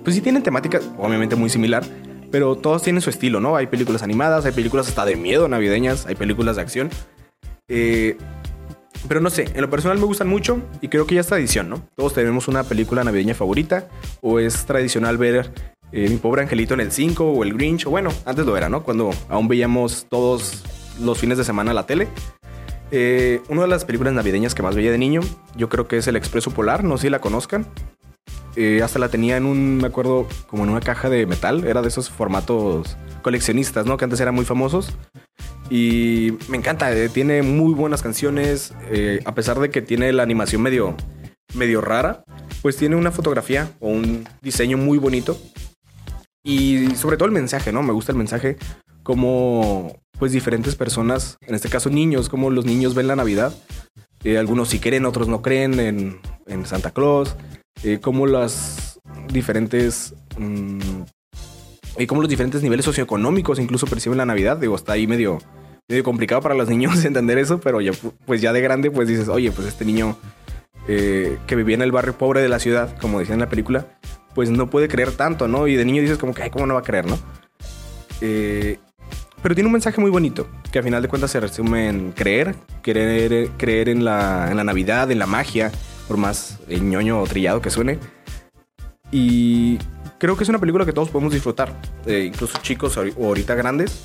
Pues 0.04 0.14
sí 0.16 0.22
tienen 0.22 0.42
temática, 0.42 0.80
obviamente 0.96 1.36
muy 1.36 1.50
similar, 1.50 1.84
pero 2.30 2.56
todos 2.56 2.82
tienen 2.82 3.02
su 3.02 3.10
estilo, 3.10 3.40
¿no? 3.40 3.56
Hay 3.56 3.66
películas 3.66 4.02
animadas, 4.02 4.46
hay 4.46 4.52
películas 4.52 4.88
hasta 4.88 5.04
de 5.04 5.16
miedo 5.16 5.48
navideñas, 5.48 6.06
hay 6.06 6.14
películas 6.14 6.56
de 6.56 6.62
acción. 6.62 6.90
Eh, 7.68 8.16
pero 9.06 9.20
no 9.20 9.30
sé, 9.30 9.44
en 9.54 9.60
lo 9.60 9.70
personal 9.70 9.98
me 9.98 10.04
gustan 10.04 10.28
mucho 10.28 10.60
y 10.80 10.88
creo 10.88 11.06
que 11.06 11.14
ya 11.14 11.20
es 11.20 11.26
tradición, 11.26 11.68
¿no? 11.68 11.82
Todos 11.94 12.14
tenemos 12.14 12.48
una 12.48 12.64
película 12.64 13.04
navideña 13.04 13.34
favorita 13.34 13.88
o 14.20 14.40
es 14.40 14.64
tradicional 14.64 15.18
ver 15.18 15.52
eh, 15.92 16.08
Mi 16.08 16.16
pobre 16.16 16.42
angelito 16.42 16.74
en 16.74 16.80
el 16.80 16.92
5 16.92 17.24
o 17.24 17.44
El 17.44 17.54
Grinch, 17.54 17.86
o 17.86 17.90
bueno, 17.90 18.10
antes 18.24 18.44
lo 18.44 18.56
era, 18.56 18.68
¿no? 18.68 18.82
Cuando 18.82 19.10
aún 19.28 19.48
veíamos 19.48 20.06
todos 20.08 20.64
los 21.00 21.18
fines 21.18 21.38
de 21.38 21.44
semana 21.44 21.72
la 21.72 21.86
tele. 21.86 22.08
Eh, 22.90 23.40
una 23.48 23.62
de 23.62 23.68
las 23.68 23.84
películas 23.84 24.12
navideñas 24.12 24.54
que 24.54 24.62
más 24.62 24.74
veía 24.74 24.90
de 24.90 24.98
niño, 24.98 25.20
yo 25.56 25.68
creo 25.68 25.86
que 25.86 25.98
es 25.98 26.08
El 26.08 26.16
Expreso 26.16 26.50
Polar, 26.50 26.84
no 26.84 26.96
sé 26.96 27.02
si 27.02 27.10
la 27.10 27.20
conozcan. 27.20 27.66
Hasta 28.82 28.98
la 28.98 29.08
tenía 29.08 29.36
en 29.36 29.46
un, 29.46 29.76
me 29.76 29.86
acuerdo, 29.86 30.26
como 30.48 30.64
en 30.64 30.70
una 30.70 30.80
caja 30.80 31.08
de 31.08 31.26
metal, 31.26 31.64
era 31.64 31.80
de 31.80 31.86
esos 31.86 32.10
formatos 32.10 32.96
coleccionistas, 33.22 33.86
¿no? 33.86 33.96
Que 33.96 34.04
antes 34.04 34.18
eran 34.18 34.34
muy 34.34 34.44
famosos. 34.44 34.96
Y 35.70 36.32
me 36.48 36.56
encanta, 36.56 36.92
eh, 36.92 37.08
tiene 37.08 37.42
muy 37.42 37.74
buenas 37.74 38.02
canciones, 38.02 38.72
eh, 38.90 39.20
a 39.24 39.34
pesar 39.34 39.58
de 39.58 39.70
que 39.70 39.82
tiene 39.82 40.12
la 40.12 40.22
animación 40.22 40.62
medio, 40.62 40.96
medio 41.54 41.80
rara, 41.80 42.24
pues 42.62 42.76
tiene 42.76 42.96
una 42.96 43.10
fotografía 43.10 43.70
o 43.80 43.88
un 43.88 44.26
diseño 44.40 44.78
muy 44.78 44.98
bonito. 44.98 45.38
Y 46.42 46.94
sobre 46.94 47.18
todo 47.18 47.26
el 47.26 47.34
mensaje, 47.34 47.72
¿no? 47.72 47.82
Me 47.82 47.92
gusta 47.92 48.12
el 48.12 48.18
mensaje 48.18 48.56
como 49.02 50.00
pues 50.18 50.32
diferentes 50.32 50.74
personas, 50.74 51.36
en 51.42 51.54
este 51.54 51.68
caso 51.68 51.90
niños, 51.90 52.28
como 52.28 52.50
los 52.50 52.64
niños 52.64 52.94
ven 52.94 53.06
la 53.06 53.16
Navidad. 53.16 53.54
Eh, 54.24 54.38
algunos 54.38 54.70
sí 54.70 54.80
creen, 54.80 55.04
otros 55.04 55.28
no 55.28 55.42
creen 55.42 55.78
en, 55.78 56.20
en 56.46 56.66
Santa 56.66 56.90
Claus. 56.92 57.36
como 58.00 58.26
las 58.26 58.98
diferentes 59.28 60.14
mm, 60.38 61.02
y 61.98 62.06
cómo 62.06 62.20
los 62.20 62.30
diferentes 62.30 62.62
niveles 62.62 62.84
socioeconómicos 62.84 63.58
incluso 63.58 63.86
perciben 63.86 64.18
la 64.18 64.26
Navidad. 64.26 64.56
Digo, 64.56 64.76
está 64.76 64.92
ahí 64.92 65.06
medio, 65.06 65.38
medio 65.88 66.04
complicado 66.04 66.40
para 66.40 66.54
los 66.54 66.68
niños 66.70 67.04
entender 67.04 67.38
eso, 67.38 67.60
pero 67.60 67.80
ya, 67.80 67.92
pues 68.26 68.40
ya 68.40 68.52
de 68.52 68.60
grande, 68.60 68.90
pues 68.90 69.08
dices, 69.08 69.28
oye, 69.28 69.50
pues 69.50 69.66
este 69.66 69.84
niño 69.84 70.16
eh, 70.86 71.38
que 71.46 71.56
vivía 71.56 71.74
en 71.74 71.82
el 71.82 71.92
barrio 71.92 72.16
pobre 72.16 72.40
de 72.40 72.48
la 72.48 72.58
ciudad, 72.58 72.96
como 72.98 73.18
decía 73.18 73.34
en 73.34 73.40
la 73.40 73.48
película, 73.48 73.86
pues 74.34 74.50
no 74.50 74.70
puede 74.70 74.88
creer 74.88 75.12
tanto, 75.12 75.48
¿no? 75.48 75.66
Y 75.66 75.74
de 75.74 75.84
niño 75.84 76.00
dices 76.00 76.18
como 76.18 76.34
que, 76.34 76.42
ay, 76.42 76.50
¿cómo 76.50 76.66
no 76.66 76.74
va 76.74 76.80
a 76.80 76.84
creer, 76.84 77.06
no? 77.06 77.18
Eh, 78.20 78.78
pero 79.42 79.54
tiene 79.54 79.66
un 79.66 79.72
mensaje 79.72 80.00
muy 80.00 80.10
bonito, 80.10 80.48
que 80.72 80.78
a 80.78 80.82
final 80.82 81.02
de 81.02 81.08
cuentas 81.08 81.30
se 81.30 81.40
resume 81.40 81.88
en 81.88 82.12
creer, 82.12 82.54
creer, 82.82 83.50
creer 83.56 83.88
en, 83.88 84.04
la, 84.04 84.48
en 84.50 84.56
la 84.56 84.64
Navidad, 84.64 85.10
en 85.10 85.18
la 85.18 85.26
magia, 85.26 85.70
por 86.08 86.16
más 86.16 86.58
ñoño 86.68 87.20
o 87.20 87.26
trillado 87.26 87.60
que 87.60 87.70
suene. 87.70 87.98
Y 89.12 89.78
creo 90.18 90.36
que 90.36 90.42
es 90.42 90.48
una 90.48 90.58
película 90.58 90.84
que 90.84 90.92
todos 90.92 91.08
podemos 91.08 91.32
disfrutar, 91.32 91.72
eh, 92.06 92.24
incluso 92.26 92.58
chicos 92.62 92.96
o 92.96 93.26
ahorita 93.26 93.54
grandes. 93.54 94.04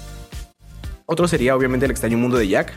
Otro 1.05 1.27
sería 1.27 1.55
obviamente 1.55 1.85
El 1.85 1.91
extraño 1.91 2.17
mundo 2.17 2.37
de 2.37 2.47
Jack. 2.47 2.73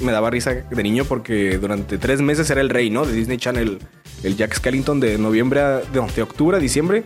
Me 0.00 0.12
daba 0.12 0.28
risa 0.28 0.54
de 0.54 0.82
niño 0.82 1.04
porque 1.04 1.56
durante 1.58 1.98
tres 1.98 2.20
meses 2.20 2.50
era 2.50 2.60
el 2.60 2.68
rey, 2.68 2.90
¿no? 2.90 3.06
De 3.06 3.12
Disney 3.12 3.38
Channel, 3.38 3.78
el 4.22 4.36
Jack 4.36 4.54
Skellington 4.54 5.00
de 5.00 5.18
noviembre, 5.18 5.60
de, 5.60 6.04
de 6.14 6.22
octubre 6.22 6.56
a 6.56 6.60
diciembre. 6.60 7.04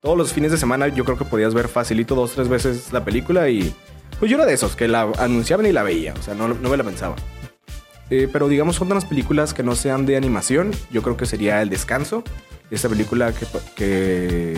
Todos 0.00 0.16
los 0.16 0.32
fines 0.32 0.52
de 0.52 0.58
semana 0.58 0.88
yo 0.88 1.04
creo 1.04 1.18
que 1.18 1.24
podías 1.24 1.52
ver 1.52 1.66
facilito 1.66 2.14
dos, 2.14 2.32
tres 2.32 2.48
veces 2.48 2.92
la 2.92 3.04
película 3.04 3.48
y 3.48 3.74
pues 4.18 4.30
yo 4.30 4.36
era 4.36 4.46
de 4.46 4.54
esos 4.54 4.76
que 4.76 4.86
la 4.86 5.02
anunciaban 5.18 5.66
y 5.66 5.72
la 5.72 5.82
veía, 5.82 6.14
o 6.14 6.22
sea, 6.22 6.34
no, 6.34 6.48
no 6.48 6.68
me 6.68 6.76
la 6.76 6.84
pensaba. 6.84 7.16
Eh, 8.10 8.28
pero 8.32 8.48
digamos, 8.48 8.80
unas 8.80 9.04
películas 9.04 9.52
que 9.52 9.62
no 9.62 9.74
sean 9.76 10.06
de 10.06 10.16
animación. 10.16 10.70
Yo 10.90 11.02
creo 11.02 11.16
que 11.16 11.26
sería 11.26 11.60
El 11.60 11.68
Descanso. 11.68 12.24
Esta 12.70 12.88
película 12.88 13.32
que 13.76 14.56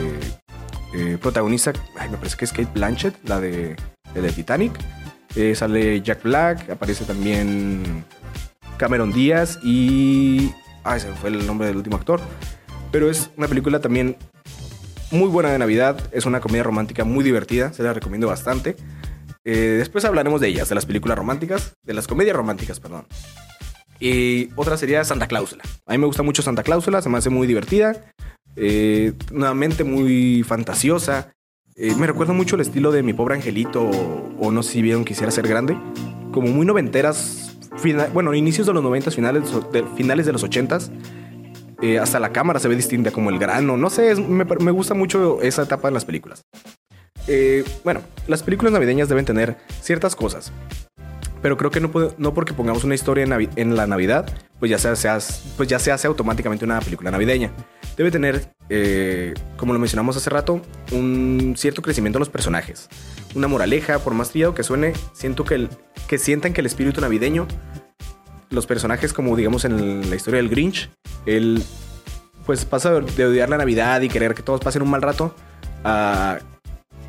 eh, 0.95 1.19
protagoniza, 1.21 1.73
me 2.11 2.17
parece 2.17 2.37
que 2.37 2.45
es 2.45 2.53
Kate 2.53 2.71
Blanchett, 2.73 3.17
la 3.29 3.41
de, 3.41 3.77
de 4.15 4.33
Titanic. 4.33 4.73
Eh, 5.37 5.55
sale 5.55 6.01
Jack 6.03 6.23
Black, 6.25 6.71
aparece 6.71 7.05
también 7.05 8.05
Cameron 8.77 9.13
Díaz 9.13 9.59
y... 9.63 10.53
Ah, 10.83 10.97
ese 10.97 11.13
fue 11.13 11.31
el 11.31 11.47
nombre 11.47 11.69
del 11.69 11.77
último 11.77 11.97
actor. 11.97 12.21
Pero 12.91 13.11
es 13.11 13.31
una 13.37 13.47
película 13.47 13.81
también 13.81 14.17
muy 15.11 15.29
buena 15.29 15.51
de 15.51 15.59
Navidad. 15.59 16.01
Es 16.11 16.27
una 16.27 16.41
comedia 16.41 16.63
romántica 16.63 17.05
muy 17.05 17.23
divertida. 17.23 17.73
Se 17.73 17.83
la 17.83 17.93
recomiendo 17.93 18.27
bastante. 18.27 18.77
Eh, 19.45 19.77
después 19.79 20.05
hablaremos 20.05 20.41
de 20.41 20.49
ellas, 20.49 20.69
de 20.69 20.75
las 20.75 20.87
películas 20.87 21.17
románticas, 21.17 21.75
de 21.83 21.95
las 21.95 22.07
comedias 22.07 22.37
románticas, 22.37 22.81
perdón. 22.81 23.07
Y 23.99 24.51
otra 24.57 24.77
sería 24.77 25.05
Santa 25.05 25.29
Cláusula. 25.29 25.63
A 25.87 25.93
mí 25.93 25.99
me 25.99 26.07
gusta 26.07 26.23
mucho 26.23 26.43
Santa 26.43 26.63
Cláusula, 26.63 27.03
se 27.03 27.09
me 27.09 27.19
hace 27.19 27.31
muy 27.31 27.47
divertida. 27.47 28.13
Eh, 28.57 29.13
nuevamente 29.31 29.85
muy 29.85 30.43
fantasiosa. 30.43 31.33
Eh, 31.77 31.95
me 31.97 32.07
recuerda 32.07 32.33
mucho 32.33 32.57
el 32.57 32.63
estilo 32.63 32.93
de 32.93 33.03
Mi 33.03 33.13
Pobre 33.13 33.35
Angelito 33.35 33.83
o, 34.39 34.51
no 34.51 34.63
sé 34.63 34.73
si 34.73 34.83
vieron 34.83 35.05
Quisiera 35.05 35.31
Ser 35.31 35.49
Grande. 35.49 35.77
Como 36.33 36.49
muy 36.49 36.67
noventeras, 36.67 37.59
bueno, 38.13 38.35
inicios 38.35 38.67
de 38.67 38.73
los 38.73 38.83
noventas, 38.83 39.15
finales 39.15 39.45
finales 39.97 40.27
de 40.27 40.33
los 40.33 40.43
ochentas. 40.43 40.91
Eh, 41.83 41.99
hasta 41.99 42.21
la 42.21 42.31
cámara 42.31 42.61
se 42.61 42.69
ve 42.69 42.77
distinta, 42.77 43.11
como 43.11 43.31
el 43.31 43.39
grano. 43.39 43.77
No 43.77 43.89
sé, 43.89 44.15
me, 44.17 44.45
me, 44.45 44.71
gusta 44.71 44.95
mucho 44.95 45.41
esa 45.41 45.63
etapa 45.63 45.89
en 45.89 45.95
las 45.95 46.05
películas. 46.05 46.43
bueno, 47.85 48.03
las 48.27 48.43
películas 48.43 48.73
navideñas 48.73 49.09
deben 49.09 49.25
tener 49.25 49.57
ciertas 49.81 50.15
cosas. 50.15 50.53
Pero 51.43 51.57
creo 51.57 51.71
que 51.71 51.81
no, 51.81 51.91
no 52.19 52.35
porque 52.35 52.53
pongamos 52.53 52.85
una 52.85 52.95
historia 52.95 53.25
en, 53.57 53.77
la 53.77 53.87
Navidad, 53.87 54.31
pues 54.59 54.71
ya, 54.71 54.79
se, 54.79 55.09
pues 55.57 55.73
hace 55.73 56.07
automáticamente 56.07 56.65
una 56.65 56.81
película 56.81 57.11
navideña. 57.11 57.51
Debe 57.97 58.11
tener, 58.11 58.53
eh, 58.69 59.35
como 59.57 59.73
lo 59.73 59.79
mencionamos 59.79 60.17
hace 60.17 60.29
rato, 60.29 60.61
un 60.93 61.55
cierto 61.57 61.81
crecimiento 61.83 62.19
en 62.19 62.21
los 62.21 62.29
personajes. 62.29 62.89
Una 63.35 63.49
moraleja, 63.49 63.99
por 64.01 64.13
más 64.15 64.31
trillado 64.31 64.55
que 64.55 64.63
suene, 64.63 64.93
siento 65.13 65.45
que, 65.45 65.55
el, 65.55 65.71
que 66.09 66.19
sientan 66.19 66.53
que 66.53 66.61
el 66.61 66.67
espíritu 66.67 67.01
navideño, 67.01 67.49
los 68.51 68.67
personajes 68.67 69.13
como 69.13 69.37
digamos 69.37 69.65
en 69.65 70.11
la 70.11 70.17
historia 70.17 70.39
del 70.39 70.51
Grinch, 70.51 70.91
él 71.25 71.63
pues 72.45 72.65
pasa 72.65 73.01
de 73.01 73.25
odiar 73.25 73.49
la 73.49 73.59
Navidad 73.59 74.01
y 74.01 74.09
querer 74.09 74.35
que 74.35 74.43
todos 74.43 74.61
pasen 74.61 74.83
un 74.83 74.91
mal 74.91 75.03
rato 75.03 75.35
a 75.85 76.39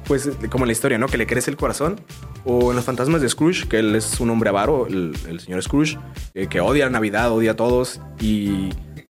pues 0.06 0.30
como 0.50 0.66
en 0.66 0.68
la 0.68 0.74
historia, 0.74 0.98
¿no? 0.98 1.08
Que 1.08 1.18
le 1.18 1.26
crece 1.26 1.50
el 1.50 1.58
corazón. 1.58 2.00
O 2.44 2.72
en 2.72 2.76
Los 2.76 2.86
Fantasmas 2.86 3.22
de 3.22 3.30
Scrooge, 3.30 3.68
que 3.68 3.80
él 3.80 3.96
es 3.96 4.20
un 4.20 4.30
hombre 4.30 4.50
avaro, 4.50 4.88
el, 4.88 5.40
señor 5.40 5.62
Scrooge, 5.62 5.98
eh, 6.34 6.48
que 6.48 6.60
odia 6.62 6.86
la 6.86 6.92
Navidad, 6.92 7.32
odia 7.32 7.52
a 7.52 7.56
todos. 7.56 8.02
Y 8.20 8.70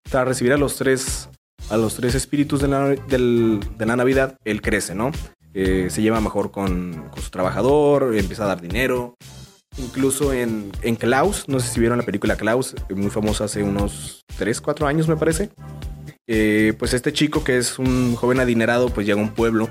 tras 0.03 0.27
recibir 0.27 0.53
a 0.53 0.57
los 0.57 0.75
tres, 0.75 1.29
a 1.69 1.77
los 1.77 1.95
tres 1.95 2.15
espíritus 2.15 2.61
de 2.61 2.67
la, 2.67 2.89
de 2.89 3.85
la 3.85 3.95
Navidad, 3.95 4.37
él 4.45 4.61
crece, 4.61 4.95
¿no? 4.95 5.11
Eh, 5.53 5.87
se 5.89 6.01
lleva 6.01 6.19
mejor 6.19 6.51
con, 6.51 7.09
con, 7.11 7.23
su 7.23 7.29
trabajador, 7.29 8.15
empieza 8.15 8.43
a 8.43 8.47
dar 8.47 8.61
dinero. 8.61 9.15
Incluso 9.77 10.33
en, 10.33 10.71
en 10.81 10.95
Klaus, 10.95 11.47
no 11.47 11.59
sé 11.59 11.67
si 11.67 11.79
vieron 11.79 11.97
la 11.97 12.05
película 12.05 12.35
Klaus, 12.35 12.75
muy 12.89 13.09
famosa 13.09 13.45
hace 13.45 13.63
unos 13.63 14.23
3, 14.37 14.61
4 14.61 14.87
años 14.87 15.07
me 15.07 15.15
parece. 15.15 15.49
Eh, 16.27 16.73
pues 16.79 16.93
este 16.93 17.13
chico 17.13 17.43
que 17.43 17.57
es 17.57 17.77
un 17.77 18.15
joven 18.15 18.39
adinerado, 18.39 18.89
pues 18.89 19.05
llega 19.05 19.19
a 19.19 19.23
un 19.23 19.33
pueblo 19.33 19.69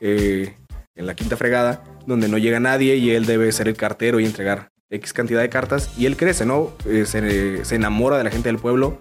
eh, 0.00 0.54
en 0.94 1.06
la 1.06 1.14
quinta 1.14 1.36
fregada, 1.36 1.82
donde 2.06 2.28
no 2.28 2.38
llega 2.38 2.60
nadie 2.60 2.96
y 2.96 3.10
él 3.10 3.26
debe 3.26 3.50
ser 3.52 3.68
el 3.68 3.76
cartero 3.76 4.20
y 4.20 4.26
entregar 4.26 4.70
X 4.90 5.12
cantidad 5.12 5.40
de 5.40 5.48
cartas. 5.48 5.90
Y 5.98 6.06
él 6.06 6.16
crece, 6.16 6.46
¿no? 6.46 6.72
Eh, 6.86 7.04
se, 7.06 7.74
enamora 7.74 8.18
de 8.18 8.24
la 8.24 8.30
gente 8.30 8.48
del 8.48 8.58
pueblo 8.58 8.98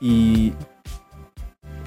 y 0.00 0.52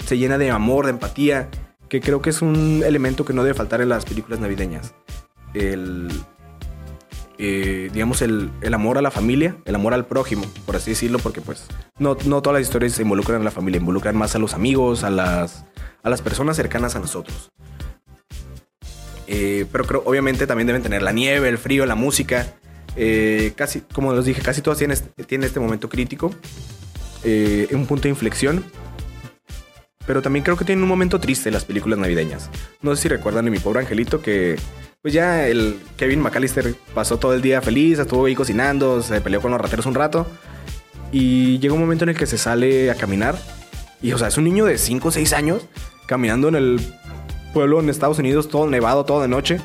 se 0.06 0.18
llena 0.18 0.38
de 0.38 0.52
amor, 0.52 0.86
de 0.86 0.92
empatía, 0.92 1.50
que 1.90 2.02
creo 2.02 2.22
que 2.22 2.30
es 2.30 2.42
un 2.42 2.84
elemento 2.86 3.26
que 3.26 3.34
no 3.34 3.44
debe 3.44 3.56
faltar 3.56 3.82
en 3.82 3.90
las 3.90 4.06
películas 4.06 4.40
navideñas. 4.40 4.94
El, 5.54 6.10
eh, 7.38 7.90
digamos, 7.94 8.22
el, 8.22 8.52
amor 8.74 8.98
a 8.98 9.02
la 9.02 9.12
familia, 9.12 9.58
el 9.66 9.76
amor 9.76 9.94
al 9.94 10.06
prójimo, 10.06 10.46
por 10.66 10.76
así 10.76 10.92
decirlo, 10.92 11.20
porque 11.20 11.42
pues 11.42 11.66
no, 11.98 12.18
no 12.26 12.42
todas 12.42 12.60
las 12.60 12.68
historias 12.68 12.94
se 12.94 13.04
involucran 13.04 13.40
en 13.40 13.46
la 13.46 13.52
familia, 13.52 13.80
involucran 13.80 14.16
más 14.16 14.36
a 14.36 14.40
los 14.40 14.54
amigos, 14.54 15.04
a 15.04 15.10
las, 15.10 15.66
a 16.04 16.10
las 16.10 16.22
personas 16.22 16.56
cercanas 16.58 16.96
a 16.96 17.00
nosotros. 17.00 17.52
Eh, 19.28 19.66
pero 19.72 19.86
creo, 19.86 20.04
obviamente 20.06 20.48
también 20.48 20.68
deben 20.68 20.82
tener 20.82 21.02
la 21.02 21.12
nieve, 21.12 21.50
el 21.50 21.58
frío, 21.58 21.86
la 21.86 21.96
música. 21.96 22.56
Eh, 22.96 23.54
casi, 23.56 23.82
como 23.82 24.14
les 24.14 24.26
dije, 24.26 24.42
casi 24.42 24.62
todas 24.62 24.80
tienen, 24.80 24.98
tienen 25.28 25.46
este 25.46 25.60
momento 25.60 25.90
crítico, 25.90 26.34
un 27.72 27.86
punto 27.86 28.04
de 28.04 28.10
inflexión. 28.10 28.64
Pero 30.06 30.22
también 30.22 30.44
creo 30.44 30.56
que 30.56 30.64
tienen 30.64 30.84
un 30.84 30.90
momento 30.90 31.20
triste 31.20 31.52
las 31.52 31.66
películas 31.66 32.00
navideñas. 32.00 32.50
No 32.82 32.96
sé 32.96 33.04
si 33.04 33.08
recuerdan 33.10 33.44
de 33.46 33.52
mi 33.52 33.60
pobre 33.60 33.82
angelito 33.82 34.22
que 34.22 34.56
pues 35.02 35.14
ya 35.14 35.48
el 35.48 35.80
Kevin 35.96 36.22
McAllister 36.22 36.76
pasó 36.94 37.18
todo 37.18 37.34
el 37.34 37.42
día 37.42 37.62
feliz, 37.62 38.00
estuvo 38.00 38.26
ahí 38.26 38.36
cocinando, 38.36 39.02
se 39.02 39.22
peleó 39.22 39.42
con 39.42 39.52
los 39.52 39.62
rateros 39.62 39.86
un 39.86 39.96
rato. 39.96 40.28
Y 41.12 41.60
llega 41.60 41.74
un 41.74 41.80
momento 41.80 42.04
en 42.04 42.10
el 42.10 42.18
que 42.18 42.26
se 42.26 42.38
sale 42.38 42.90
a 42.90 42.96
caminar. 42.96 43.38
Y, 44.02 44.12
o 44.14 44.18
sea, 44.18 44.28
es 44.28 44.38
un 44.38 44.44
niño 44.44 44.66
de 44.66 44.78
5 44.78 45.08
o 45.08 45.12
6 45.12 45.34
años 45.34 45.66
caminando 46.08 46.48
en 46.48 46.56
el 46.56 46.94
pueblo 47.58 47.80
en 47.80 47.90
Estados 47.90 48.20
Unidos, 48.20 48.50
todo 48.50 48.68
nevado, 48.68 49.04
todo 49.04 49.20
de 49.20 49.28
noche. 49.28 49.60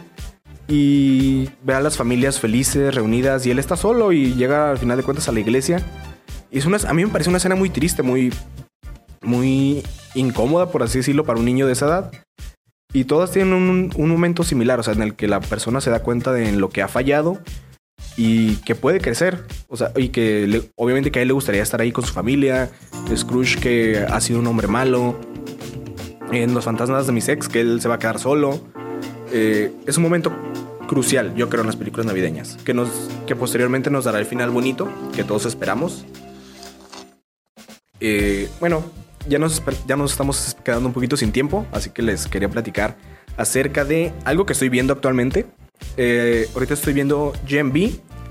Y 0.66 1.50
ve 1.62 1.74
a 1.74 1.80
las 1.82 1.98
familias 1.98 2.40
felices, 2.40 2.94
reunidas, 2.94 3.44
y 3.44 3.50
él 3.50 3.58
está 3.58 3.76
solo 3.76 4.12
y 4.12 4.32
llega 4.32 4.70
al 4.70 4.78
final 4.78 4.96
de 4.96 5.02
cuentas 5.02 5.28
a 5.28 5.32
la 5.32 5.40
iglesia. 5.40 5.84
Y 6.50 6.56
es 6.56 6.64
una, 6.64 6.78
a 6.88 6.94
mí 6.94 7.04
me 7.04 7.10
parece 7.10 7.28
una 7.28 7.36
escena 7.36 7.54
muy 7.54 7.68
triste, 7.68 8.02
muy, 8.02 8.32
muy 9.20 9.82
incómoda, 10.14 10.70
por 10.70 10.82
así 10.82 11.00
decirlo, 11.00 11.26
para 11.26 11.38
un 11.38 11.44
niño 11.44 11.66
de 11.66 11.74
esa 11.74 11.84
edad. 11.84 12.12
Y 12.94 13.04
todas 13.04 13.30
tienen 13.30 13.52
un, 13.52 14.08
momento 14.08 14.42
similar, 14.42 14.80
o 14.80 14.82
sea, 14.82 14.94
en 14.94 15.02
el 15.02 15.14
que 15.14 15.28
la 15.28 15.40
persona 15.40 15.82
se 15.82 15.90
da 15.90 16.02
cuenta 16.02 16.32
de 16.32 16.50
lo 16.52 16.70
que 16.70 16.80
ha 16.80 16.88
fallado 16.88 17.40
y 18.16 18.56
que 18.64 18.74
puede 18.74 19.00
crecer. 19.00 19.44
O 19.68 19.76
sea, 19.76 19.92
y 19.96 20.08
que 20.08 20.70
obviamente 20.76 21.10
que 21.10 21.18
a 21.18 21.22
él 21.22 21.28
le 21.28 21.34
gustaría 21.34 21.62
estar 21.62 21.82
ahí 21.82 21.92
con 21.92 22.06
su 22.06 22.14
familia. 22.14 22.70
Scrooge 23.14 23.60
que 23.60 23.98
ha 23.98 24.20
sido 24.22 24.40
un 24.40 24.46
hombre 24.46 24.66
malo. 24.66 25.20
En 26.32 26.54
Los 26.54 26.64
fantasmas 26.64 27.06
de 27.06 27.12
mis 27.12 27.28
ex, 27.28 27.48
que 27.48 27.60
él 27.60 27.80
se 27.80 27.88
va 27.88 27.96
a 27.96 27.98
quedar 27.98 28.18
solo. 28.18 28.58
Eh, 29.30 29.70
es 29.86 29.98
un 29.98 30.02
momento 30.02 30.32
crucial, 30.88 31.34
yo 31.34 31.48
creo, 31.48 31.60
en 31.60 31.66
las 31.66 31.76
películas 31.76 32.06
navideñas. 32.06 32.56
Que, 32.64 32.72
nos, 32.74 32.88
que 33.26 33.36
posteriormente 33.36 33.90
nos 33.90 34.04
dará 34.04 34.18
el 34.18 34.26
final 34.26 34.50
bonito 34.50 34.88
que 35.14 35.24
todos 35.24 35.44
esperamos. 35.44 36.06
Eh, 38.00 38.48
bueno, 38.60 38.82
ya 39.28 39.38
nos, 39.38 39.62
ya 39.86 39.96
nos 39.96 40.12
estamos 40.12 40.56
quedando 40.64 40.88
un 40.88 40.94
poquito 40.94 41.16
sin 41.16 41.32
tiempo, 41.32 41.66
así 41.70 41.90
que 41.90 42.02
les 42.02 42.26
quería 42.26 42.48
platicar 42.48 42.96
acerca 43.36 43.84
de 43.84 44.12
algo 44.24 44.46
que 44.46 44.54
estoy 44.54 44.68
viendo 44.70 44.92
actualmente. 44.92 45.46
Eh, 45.96 46.48
ahorita 46.54 46.74
estoy 46.74 46.94
viendo 46.94 47.32
GMB, 47.48 47.76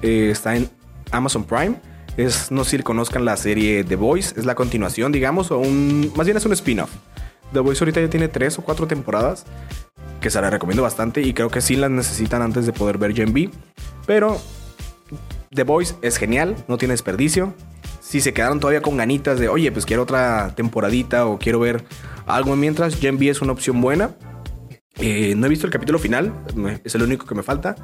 eh, 0.01 0.29
está 0.31 0.55
en 0.55 0.69
Amazon 1.11 1.43
Prime. 1.43 1.75
Es, 2.17 2.51
no 2.51 2.63
sé 2.63 2.77
si 2.77 2.83
conozcan 2.83 3.25
la 3.25 3.37
serie 3.37 3.83
The 3.83 3.95
Voice, 3.95 4.37
es 4.37 4.45
la 4.45 4.55
continuación, 4.55 5.11
digamos, 5.11 5.51
o 5.51 5.59
un, 5.59 6.11
más 6.15 6.25
bien 6.25 6.37
es 6.37 6.45
un 6.45 6.53
spin-off. 6.53 6.89
The 7.53 7.59
Voice 7.59 7.83
ahorita 7.83 8.01
ya 8.01 8.09
tiene 8.09 8.27
tres 8.27 8.57
o 8.59 8.61
cuatro 8.61 8.87
temporadas, 8.87 9.45
que 10.19 10.29
se 10.29 10.41
la 10.41 10.49
recomiendo 10.49 10.83
bastante 10.83 11.21
y 11.21 11.33
creo 11.33 11.49
que 11.49 11.61
sí 11.61 11.75
las 11.75 11.91
necesitan 11.91 12.41
antes 12.41 12.65
de 12.65 12.73
poder 12.73 12.97
ver 12.97 13.13
GMB. 13.13 13.49
Pero 14.05 14.39
The 15.49 15.63
Voice 15.63 15.95
es 16.01 16.17
genial, 16.17 16.55
no 16.67 16.77
tiene 16.77 16.93
desperdicio 16.93 17.53
si 18.11 18.19
se 18.19 18.33
quedaron 18.33 18.59
todavía 18.59 18.81
con 18.81 18.97
ganitas 18.97 19.39
de, 19.39 19.47
oye, 19.47 19.71
pues 19.71 19.85
quiero 19.85 20.03
otra 20.03 20.53
temporadita 20.53 21.25
o 21.27 21.39
quiero 21.39 21.61
ver 21.61 21.85
algo 22.25 22.57
mientras, 22.57 22.99
Gen 22.99 23.17
B 23.17 23.29
es 23.29 23.41
una 23.41 23.53
opción 23.53 23.79
buena. 23.79 24.17
Eh, 24.99 25.33
no 25.37 25.45
he 25.45 25.49
visto 25.49 25.65
el 25.65 25.71
capítulo 25.71 25.97
final, 25.97 26.33
es 26.83 26.93
el 26.93 27.03
único 27.03 27.25
que 27.25 27.35
me 27.35 27.41
falta. 27.41 27.77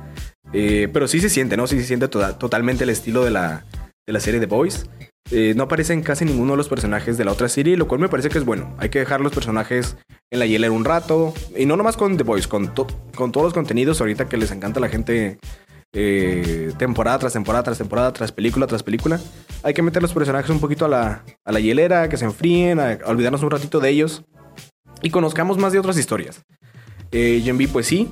Eh, 0.51 0.89
pero 0.91 1.07
sí 1.07 1.21
se 1.21 1.29
siente, 1.29 1.55
¿no? 1.55 1.65
Sí 1.65 1.79
se 1.79 1.86
siente 1.86 2.09
totalmente 2.09 2.83
el 2.83 2.89
estilo 2.89 3.23
de 3.23 3.32
la, 3.32 3.63
de 4.06 4.12
la 4.12 4.19
serie 4.19 4.41
The 4.41 4.47
Boys. 4.47 4.89
Eh, 5.31 5.53
no 5.55 5.63
aparecen 5.63 6.01
casi 6.01 6.23
ninguno 6.23 6.53
de 6.53 6.57
los 6.57 6.69
personajes 6.69 7.17
de 7.17 7.25
la 7.25 7.31
otra 7.31 7.49
serie, 7.49 7.75
lo 7.75 7.87
cual 7.87 7.99
me 7.99 8.09
parece 8.09 8.29
que 8.29 8.37
es 8.37 8.45
bueno. 8.45 8.73
Hay 8.77 8.89
que 8.89 8.99
dejar 8.99 9.21
los 9.21 9.33
personajes 9.33 9.97
en 10.31 10.39
la 10.39 10.45
hielera 10.45 10.71
un 10.71 10.85
rato. 10.85 11.33
Y 11.57 11.65
no 11.65 11.75
nomás 11.75 11.97
con 11.97 12.17
The 12.17 12.23
Boys, 12.23 12.47
con, 12.47 12.67
con 13.15 13.31
todos 13.31 13.45
los 13.45 13.53
contenidos 13.53 13.99
ahorita 13.99 14.29
que 14.29 14.37
les 14.37 14.51
encanta 14.51 14.79
a 14.79 14.81
la 14.81 14.89
gente 14.89 15.37
eh, 15.93 16.71
temporada 16.77 17.17
tras 17.17 17.33
temporada 17.33 17.63
tras 17.63 17.77
temporada, 17.77 18.13
tras 18.13 18.31
película 18.31 18.67
tras 18.67 18.83
película. 18.83 19.19
Hay 19.63 19.73
que 19.73 19.81
meter 19.81 20.01
los 20.01 20.13
personajes 20.13 20.49
un 20.49 20.59
poquito 20.59 20.85
a 20.85 20.89
la, 20.89 21.23
a 21.43 21.51
la 21.51 21.59
hielera, 21.59 22.09
que 22.09 22.17
se 22.17 22.25
enfríen, 22.25 22.79
a, 22.79 22.99
olvidarnos 23.05 23.43
un 23.43 23.51
ratito 23.51 23.79
de 23.79 23.89
ellos 23.89 24.23
y 25.01 25.09
conozcamos 25.09 25.57
más 25.57 25.73
de 25.73 25.79
otras 25.79 25.97
historias. 25.97 26.43
Eh, 27.11 27.41
Gen 27.43 27.57
pues 27.71 27.87
sí, 27.87 28.09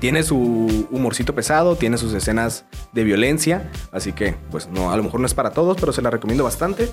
tiene 0.00 0.22
su 0.22 0.88
humorcito 0.90 1.34
pesado, 1.34 1.76
tiene 1.76 1.98
sus 1.98 2.12
escenas 2.14 2.64
de 2.92 3.04
violencia, 3.04 3.70
así 3.92 4.12
que 4.12 4.34
pues 4.50 4.68
no, 4.68 4.90
a 4.90 4.96
lo 4.96 5.02
mejor 5.02 5.20
no 5.20 5.26
es 5.26 5.34
para 5.34 5.50
todos, 5.50 5.76
pero 5.78 5.92
se 5.92 6.02
la 6.02 6.10
recomiendo 6.10 6.42
bastante. 6.42 6.90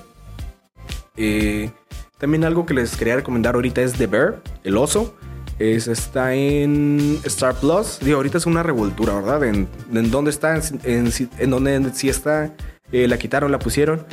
Eh, 1.16 1.70
también 2.18 2.44
algo 2.44 2.66
que 2.66 2.74
les 2.74 2.96
quería 2.96 3.16
recomendar 3.16 3.54
ahorita 3.54 3.80
es 3.80 3.94
The 3.94 4.06
Bear, 4.06 4.42
el 4.62 4.76
oso. 4.76 5.16
Es, 5.58 5.88
está 5.88 6.34
en 6.34 7.18
Star 7.24 7.54
Plus. 7.54 7.98
Digo, 8.00 8.18
ahorita 8.18 8.38
es 8.38 8.46
una 8.46 8.62
revoltura, 8.62 9.14
¿verdad? 9.14 9.42
En, 9.44 9.68
dónde 10.10 10.30
está, 10.30 10.60
en, 10.84 11.50
dónde 11.50 11.90
sí 11.94 12.08
está. 12.08 12.54
Eh, 12.92 13.08
la 13.08 13.18
quitaron, 13.18 13.50
la 13.50 13.58
pusieron. 13.58 14.06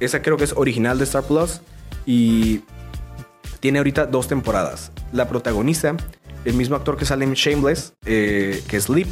Esa 0.00 0.20
creo 0.20 0.36
que 0.36 0.44
es 0.44 0.52
original 0.54 0.98
de 0.98 1.04
Star 1.04 1.22
Plus. 1.22 1.62
Y 2.04 2.62
tiene 3.60 3.78
ahorita 3.78 4.06
dos 4.06 4.28
temporadas. 4.28 4.92
La 5.12 5.26
protagonista, 5.28 5.96
el 6.44 6.54
mismo 6.54 6.76
actor 6.76 6.96
que 6.96 7.04
sale 7.04 7.24
en 7.24 7.34
Shameless, 7.34 7.94
eh, 8.06 8.62
que 8.68 8.76
es 8.76 8.84
Sleep, 8.84 9.08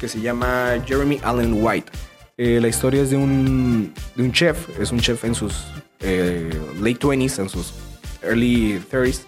que 0.00 0.08
se 0.08 0.20
llama 0.20 0.82
Jeremy 0.86 1.20
Allen 1.22 1.62
White. 1.62 1.90
Eh, 2.36 2.58
la 2.60 2.68
historia 2.68 3.02
es 3.02 3.10
de 3.10 3.16
un, 3.16 3.92
de 4.16 4.22
un 4.22 4.32
chef, 4.32 4.68
es 4.80 4.92
un 4.92 5.00
chef 5.00 5.24
en 5.24 5.34
sus 5.34 5.66
late 6.00 6.98
20s, 6.98 7.38
en 7.38 7.48
sus 7.48 7.74
early 8.22 8.80
30s, 8.90 9.22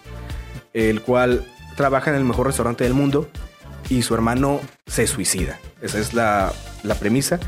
el 0.73 1.01
cual 1.01 1.45
trabaja 1.75 2.09
en 2.09 2.17
el 2.17 2.23
mejor 2.23 2.47
restaurante 2.47 2.83
del 2.83 2.93
mundo 2.93 3.29
y 3.89 4.01
su 4.01 4.13
hermano 4.13 4.59
se 4.87 5.07
suicida. 5.07 5.59
Esa 5.81 5.99
es 5.99 6.13
la, 6.13 6.53
premisa. 6.99 7.39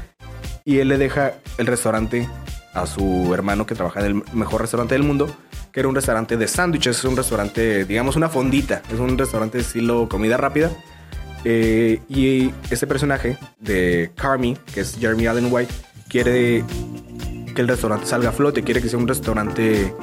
Y 0.63 0.79
él 0.79 0.89
le 0.89 0.97
deja 0.97 1.33
el 1.57 1.67
restaurante 1.67 2.27
a 2.73 2.87
su 2.87 3.33
hermano 3.33 3.65
que 3.65 3.75
trabaja 3.75 4.01
en 4.01 4.05
el 4.05 4.23
mejor 4.33 4.61
restaurante 4.61 4.95
del 4.95 5.03
mundo, 5.03 5.33
que 5.75 5.81
era 5.81 5.89
un 5.89 5.95
restaurante 5.95 6.37
de 6.37 6.47
sándwiches, 6.47 6.99
es 6.99 7.03
un 7.03 7.17
restaurante, 7.17 7.83
digamos, 7.83 8.15
una 8.15 8.29
fondita, 8.29 8.81
es 8.93 8.97
un 8.97 9.17
restaurante 9.17 9.59
estilo 9.59 10.07
comida 10.07 10.37
rápida. 10.37 10.71
Eh, 11.43 11.99
y 12.07 12.53
este 12.69 12.87
personaje 12.87 13.37
de 13.59 14.09
Carmi, 14.15 14.57
que 14.73 14.79
es 14.79 14.97
Jeremy 14.97 15.27
Allen 15.27 15.49
White, 15.51 15.73
quiere 16.07 16.63
que 17.53 17.61
el 17.61 17.67
restaurante 17.67 18.05
salga 18.05 18.29
a 18.29 18.31
flote, 18.31 18.63
quiere 18.63 18.81
que 18.81 18.87
sea 18.87 18.97
un 18.97 19.05
restaurante 19.05 19.93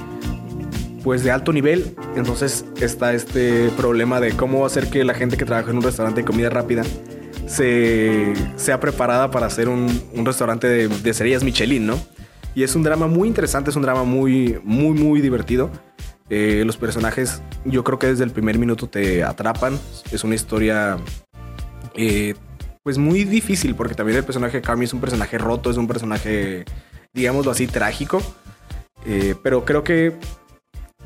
pues 1.02 1.24
de 1.24 1.30
alto 1.30 1.54
nivel. 1.54 1.96
Entonces 2.16 2.66
está 2.78 3.14
este 3.14 3.70
problema 3.70 4.20
de 4.20 4.32
cómo 4.36 4.66
hacer 4.66 4.90
que 4.90 5.04
la 5.04 5.14
gente 5.14 5.38
que 5.38 5.46
trabaja 5.46 5.70
en 5.70 5.78
un 5.78 5.82
restaurante 5.82 6.20
de 6.20 6.26
comida 6.26 6.50
rápida 6.50 6.82
se, 7.46 8.34
sea 8.56 8.78
preparada 8.78 9.30
para 9.30 9.46
hacer 9.46 9.70
un, 9.70 9.88
restaurante 10.16 10.66
de, 10.66 10.88
de 10.88 11.10
estrellas 11.10 11.42
Michelin, 11.42 11.86
¿no? 11.86 12.11
Y 12.54 12.62
es 12.62 12.74
un 12.76 12.82
drama 12.82 13.06
muy 13.06 13.28
interesante, 13.28 13.70
es 13.70 13.76
un 13.76 13.82
drama 13.82 14.04
muy, 14.04 14.60
muy, 14.62 14.98
muy 14.98 15.20
divertido. 15.20 15.70
Eh, 16.28 16.62
los 16.66 16.76
personajes, 16.76 17.42
yo 17.64 17.84
creo 17.84 17.98
que 17.98 18.08
desde 18.08 18.24
el 18.24 18.30
primer 18.30 18.58
minuto 18.58 18.88
te 18.88 19.24
atrapan. 19.24 19.78
Es 20.10 20.24
una 20.24 20.34
historia, 20.34 20.98
eh, 21.94 22.34
pues 22.82 22.98
muy 22.98 23.24
difícil, 23.24 23.74
porque 23.74 23.94
también 23.94 24.18
el 24.18 24.24
personaje 24.24 24.58
de 24.58 24.62
Carmi 24.62 24.84
es 24.84 24.92
un 24.92 25.00
personaje 25.00 25.38
roto, 25.38 25.70
es 25.70 25.76
un 25.76 25.86
personaje, 25.86 26.64
digámoslo 27.12 27.50
así, 27.50 27.66
trágico. 27.66 28.22
Eh, 29.06 29.34
pero 29.42 29.64
creo 29.64 29.82
que 29.82 30.16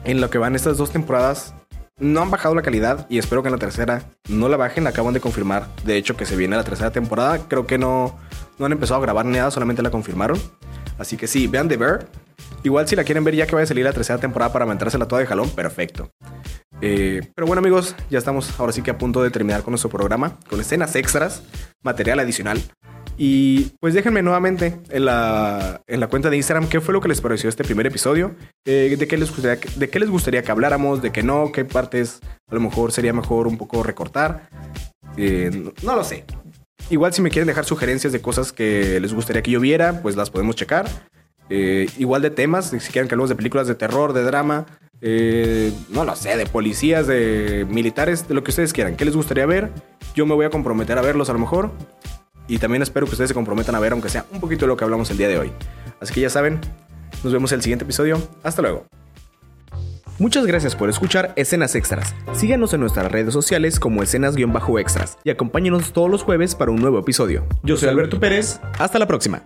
en 0.05 0.21
lo 0.21 0.31
que 0.31 0.39
van 0.39 0.55
estas 0.55 0.77
dos 0.77 0.91
temporadas 0.91 1.55
no 1.99 2.21
han 2.21 2.31
bajado 2.31 2.55
la 2.55 2.61
calidad 2.63 3.07
y 3.09 3.19
espero 3.19 3.43
que 3.43 3.49
en 3.49 3.53
la 3.53 3.59
tercera 3.59 4.03
no 4.29 4.49
la 4.49 4.57
bajen. 4.57 4.87
Acaban 4.87 5.15
de 5.15 5.21
confirmar, 5.21 5.69
de 5.85 5.97
hecho, 5.97 6.17
que 6.17 6.27
se 6.27 6.37
viene 6.37 6.57
la 6.57 6.65
tercera 6.65 6.91
temporada. 6.91 7.39
Creo 7.49 7.67
que 7.67 7.79
no, 7.79 8.19
no 8.59 8.67
han 8.67 8.73
empezado 8.73 8.99
a 8.99 9.03
grabar 9.03 9.25
nada, 9.25 9.51
solamente 9.51 9.83
la 9.83 9.91
confirmaron. 9.91 10.39
Así 10.99 11.17
que 11.17 11.27
sí, 11.27 11.47
vean 11.47 11.69
The 11.69 11.77
Bear. 11.77 12.07
Igual 12.63 12.89
si 12.89 12.97
la 12.97 13.05
quieren 13.05 13.25
ver 13.25 13.35
ya 13.35 13.47
que 13.47 13.55
vaya 13.55 13.65
a 13.65 13.67
salir 13.69 13.85
la 13.85 13.93
tercera 13.93 14.19
temporada 14.19 14.53
para 14.53 14.67
la 14.67 14.77
toda 14.79 15.21
de 15.21 15.27
jalón, 15.27 15.51
perfecto. 15.51 16.11
Eh, 16.81 17.23
pero 17.35 17.47
bueno 17.47 17.61
amigos, 17.61 17.95
ya 18.11 18.19
estamos 18.19 18.59
ahora 18.61 18.73
sí 18.73 18.83
que 18.83 18.91
a 18.91 18.99
punto 18.99 19.23
de 19.23 19.31
terminar 19.31 19.63
con 19.63 19.73
nuestro 19.73 19.89
programa, 19.89 20.39
con 20.49 20.61
escenas 20.61 20.95
extras, 20.97 21.43
material 21.83 22.19
adicional. 22.21 22.61
Y 23.19 23.71
pues 23.81 23.95
déjenme 23.95 24.23
nuevamente 24.23 24.79
en 24.91 25.07
la, 25.07 25.81
en 25.87 26.01
la 26.01 26.09
cuenta 26.09 26.29
de 26.29 26.37
Instagram 26.37 26.69
qué 26.69 26.81
fue 26.81 26.93
lo 26.93 27.01
que 27.01 27.09
les 27.09 27.21
pareció 27.21 27.49
este 27.49 27.65
primer 27.65 27.87
episodio, 27.87 28.35
eh, 28.67 28.95
de, 28.99 29.09
qué 29.09 29.17
les 29.17 29.31
gustaría, 29.31 29.59
de 29.77 29.89
qué 29.89 29.99
les 29.99 30.11
gustaría 30.11 30.43
que 30.43 30.53
habláramos, 30.53 31.01
de 31.01 31.13
qué 31.13 31.23
no, 31.23 31.51
qué 31.51 31.65
partes 31.65 32.21
a 32.51 32.55
lo 32.55 32.61
mejor 32.61 32.93
sería 32.93 33.15
mejor 33.15 33.47
un 33.47 33.57
poco 33.57 33.83
recortar. 33.83 34.49
Eh, 35.17 35.51
no, 35.83 35.97
lo 35.97 36.05
sé. 36.05 36.25
Igual 36.91 37.13
si 37.13 37.23
me 37.23 37.31
quieren 37.31 37.49
dejar 37.49 37.65
sugerencias 37.65 38.13
de 38.13 38.21
cosas 38.21 38.53
que 38.53 39.01
les 39.01 39.13
gustaría 39.13 39.43
que 39.43 39.51
yo 39.51 39.61
viera, 39.61 40.03
pues 40.03 40.17
las 40.17 40.31
podemos 40.31 40.57
checar. 40.57 40.89
Eh, 41.49 41.89
igual 41.99 42.23
de 42.23 42.31
temas, 42.31 42.71
si 42.71 42.79
quieren 42.79 43.09
que 43.09 43.15
hablemos 43.15 43.29
de 43.29 43.37
películas 43.37 43.67
de 43.67 43.75
terror, 43.75 44.13
de 44.13 44.23
drama, 44.23 44.67
eh, 45.01 45.73
no 45.89 46.05
lo 46.05 46.17
sé, 46.17 46.37
de 46.37 46.47
policías, 46.47 47.07
de 47.07 47.67
militares, 47.69 48.29
de 48.29 48.35
lo 48.35 48.43
que 48.43 48.51
ustedes 48.51 48.73
quieran. 48.73 48.97
¿Qué 48.97 49.05
les 49.05 49.17
gustaría 49.17 49.47
ver? 49.47 49.71
Yo 50.15 50.27
me 50.27 50.35
voy 50.35 50.47
a 50.47 50.51
comprometer 50.51 50.99
a 50.99 51.03
verlos 51.03 51.29
a 51.29 51.33
lo 51.33 51.39
mejor. 51.39 51.73
Y 52.49 52.59
también 52.59 52.83
espero 52.83 53.07
que 53.07 53.13
ustedes 53.13 53.29
se 53.29 53.35
comprometan 53.35 53.75
a 53.75 53.81
ver, 53.81 53.93
aunque 53.93 54.09
sea 54.09 54.25
un 54.31 54.41
poquito 54.41 54.67
de 54.67 54.69
lo 54.69 54.77
que 54.77 54.85
hablamos 54.85 55.11
el 55.11 55.19
día 55.19 55.29
de 55.29 55.39
hoy. 55.39 55.53
Así 56.01 56.15
que 56.15 56.21
ya 56.21 56.31
saben, 56.31 56.61
nos 57.25 57.33
vemos 57.33 57.51
en 57.53 57.57
el 57.57 57.63
siguiente 57.63 57.85
episodio. 57.85 58.21
Hasta 58.43 58.63
luego. 58.63 58.87
Muchas 60.19 60.47
gracias 60.47 60.75
por 60.75 60.89
escuchar 60.89 61.35
Escenas 61.37 61.75
Extras. 61.75 62.15
Síganos 62.33 62.73
en 62.73 62.81
nuestras 62.81 63.13
redes 63.13 63.35
sociales 63.35 63.79
como 63.79 64.03
escenas-extras 64.03 65.19
y 65.25 65.31
acompáñenos 65.31 65.93
todos 65.93 66.11
los 66.11 66.23
jueves 66.23 66.55
para 66.55 66.71
un 66.71 66.81
nuevo 66.81 66.99
episodio. 66.99 67.45
Yo 67.63 67.77
soy 67.77 67.91
Alberto 67.91 68.19
Pérez. 68.19 68.59
Hasta 68.79 68.99
la 68.99 69.07
próxima. 69.07 69.43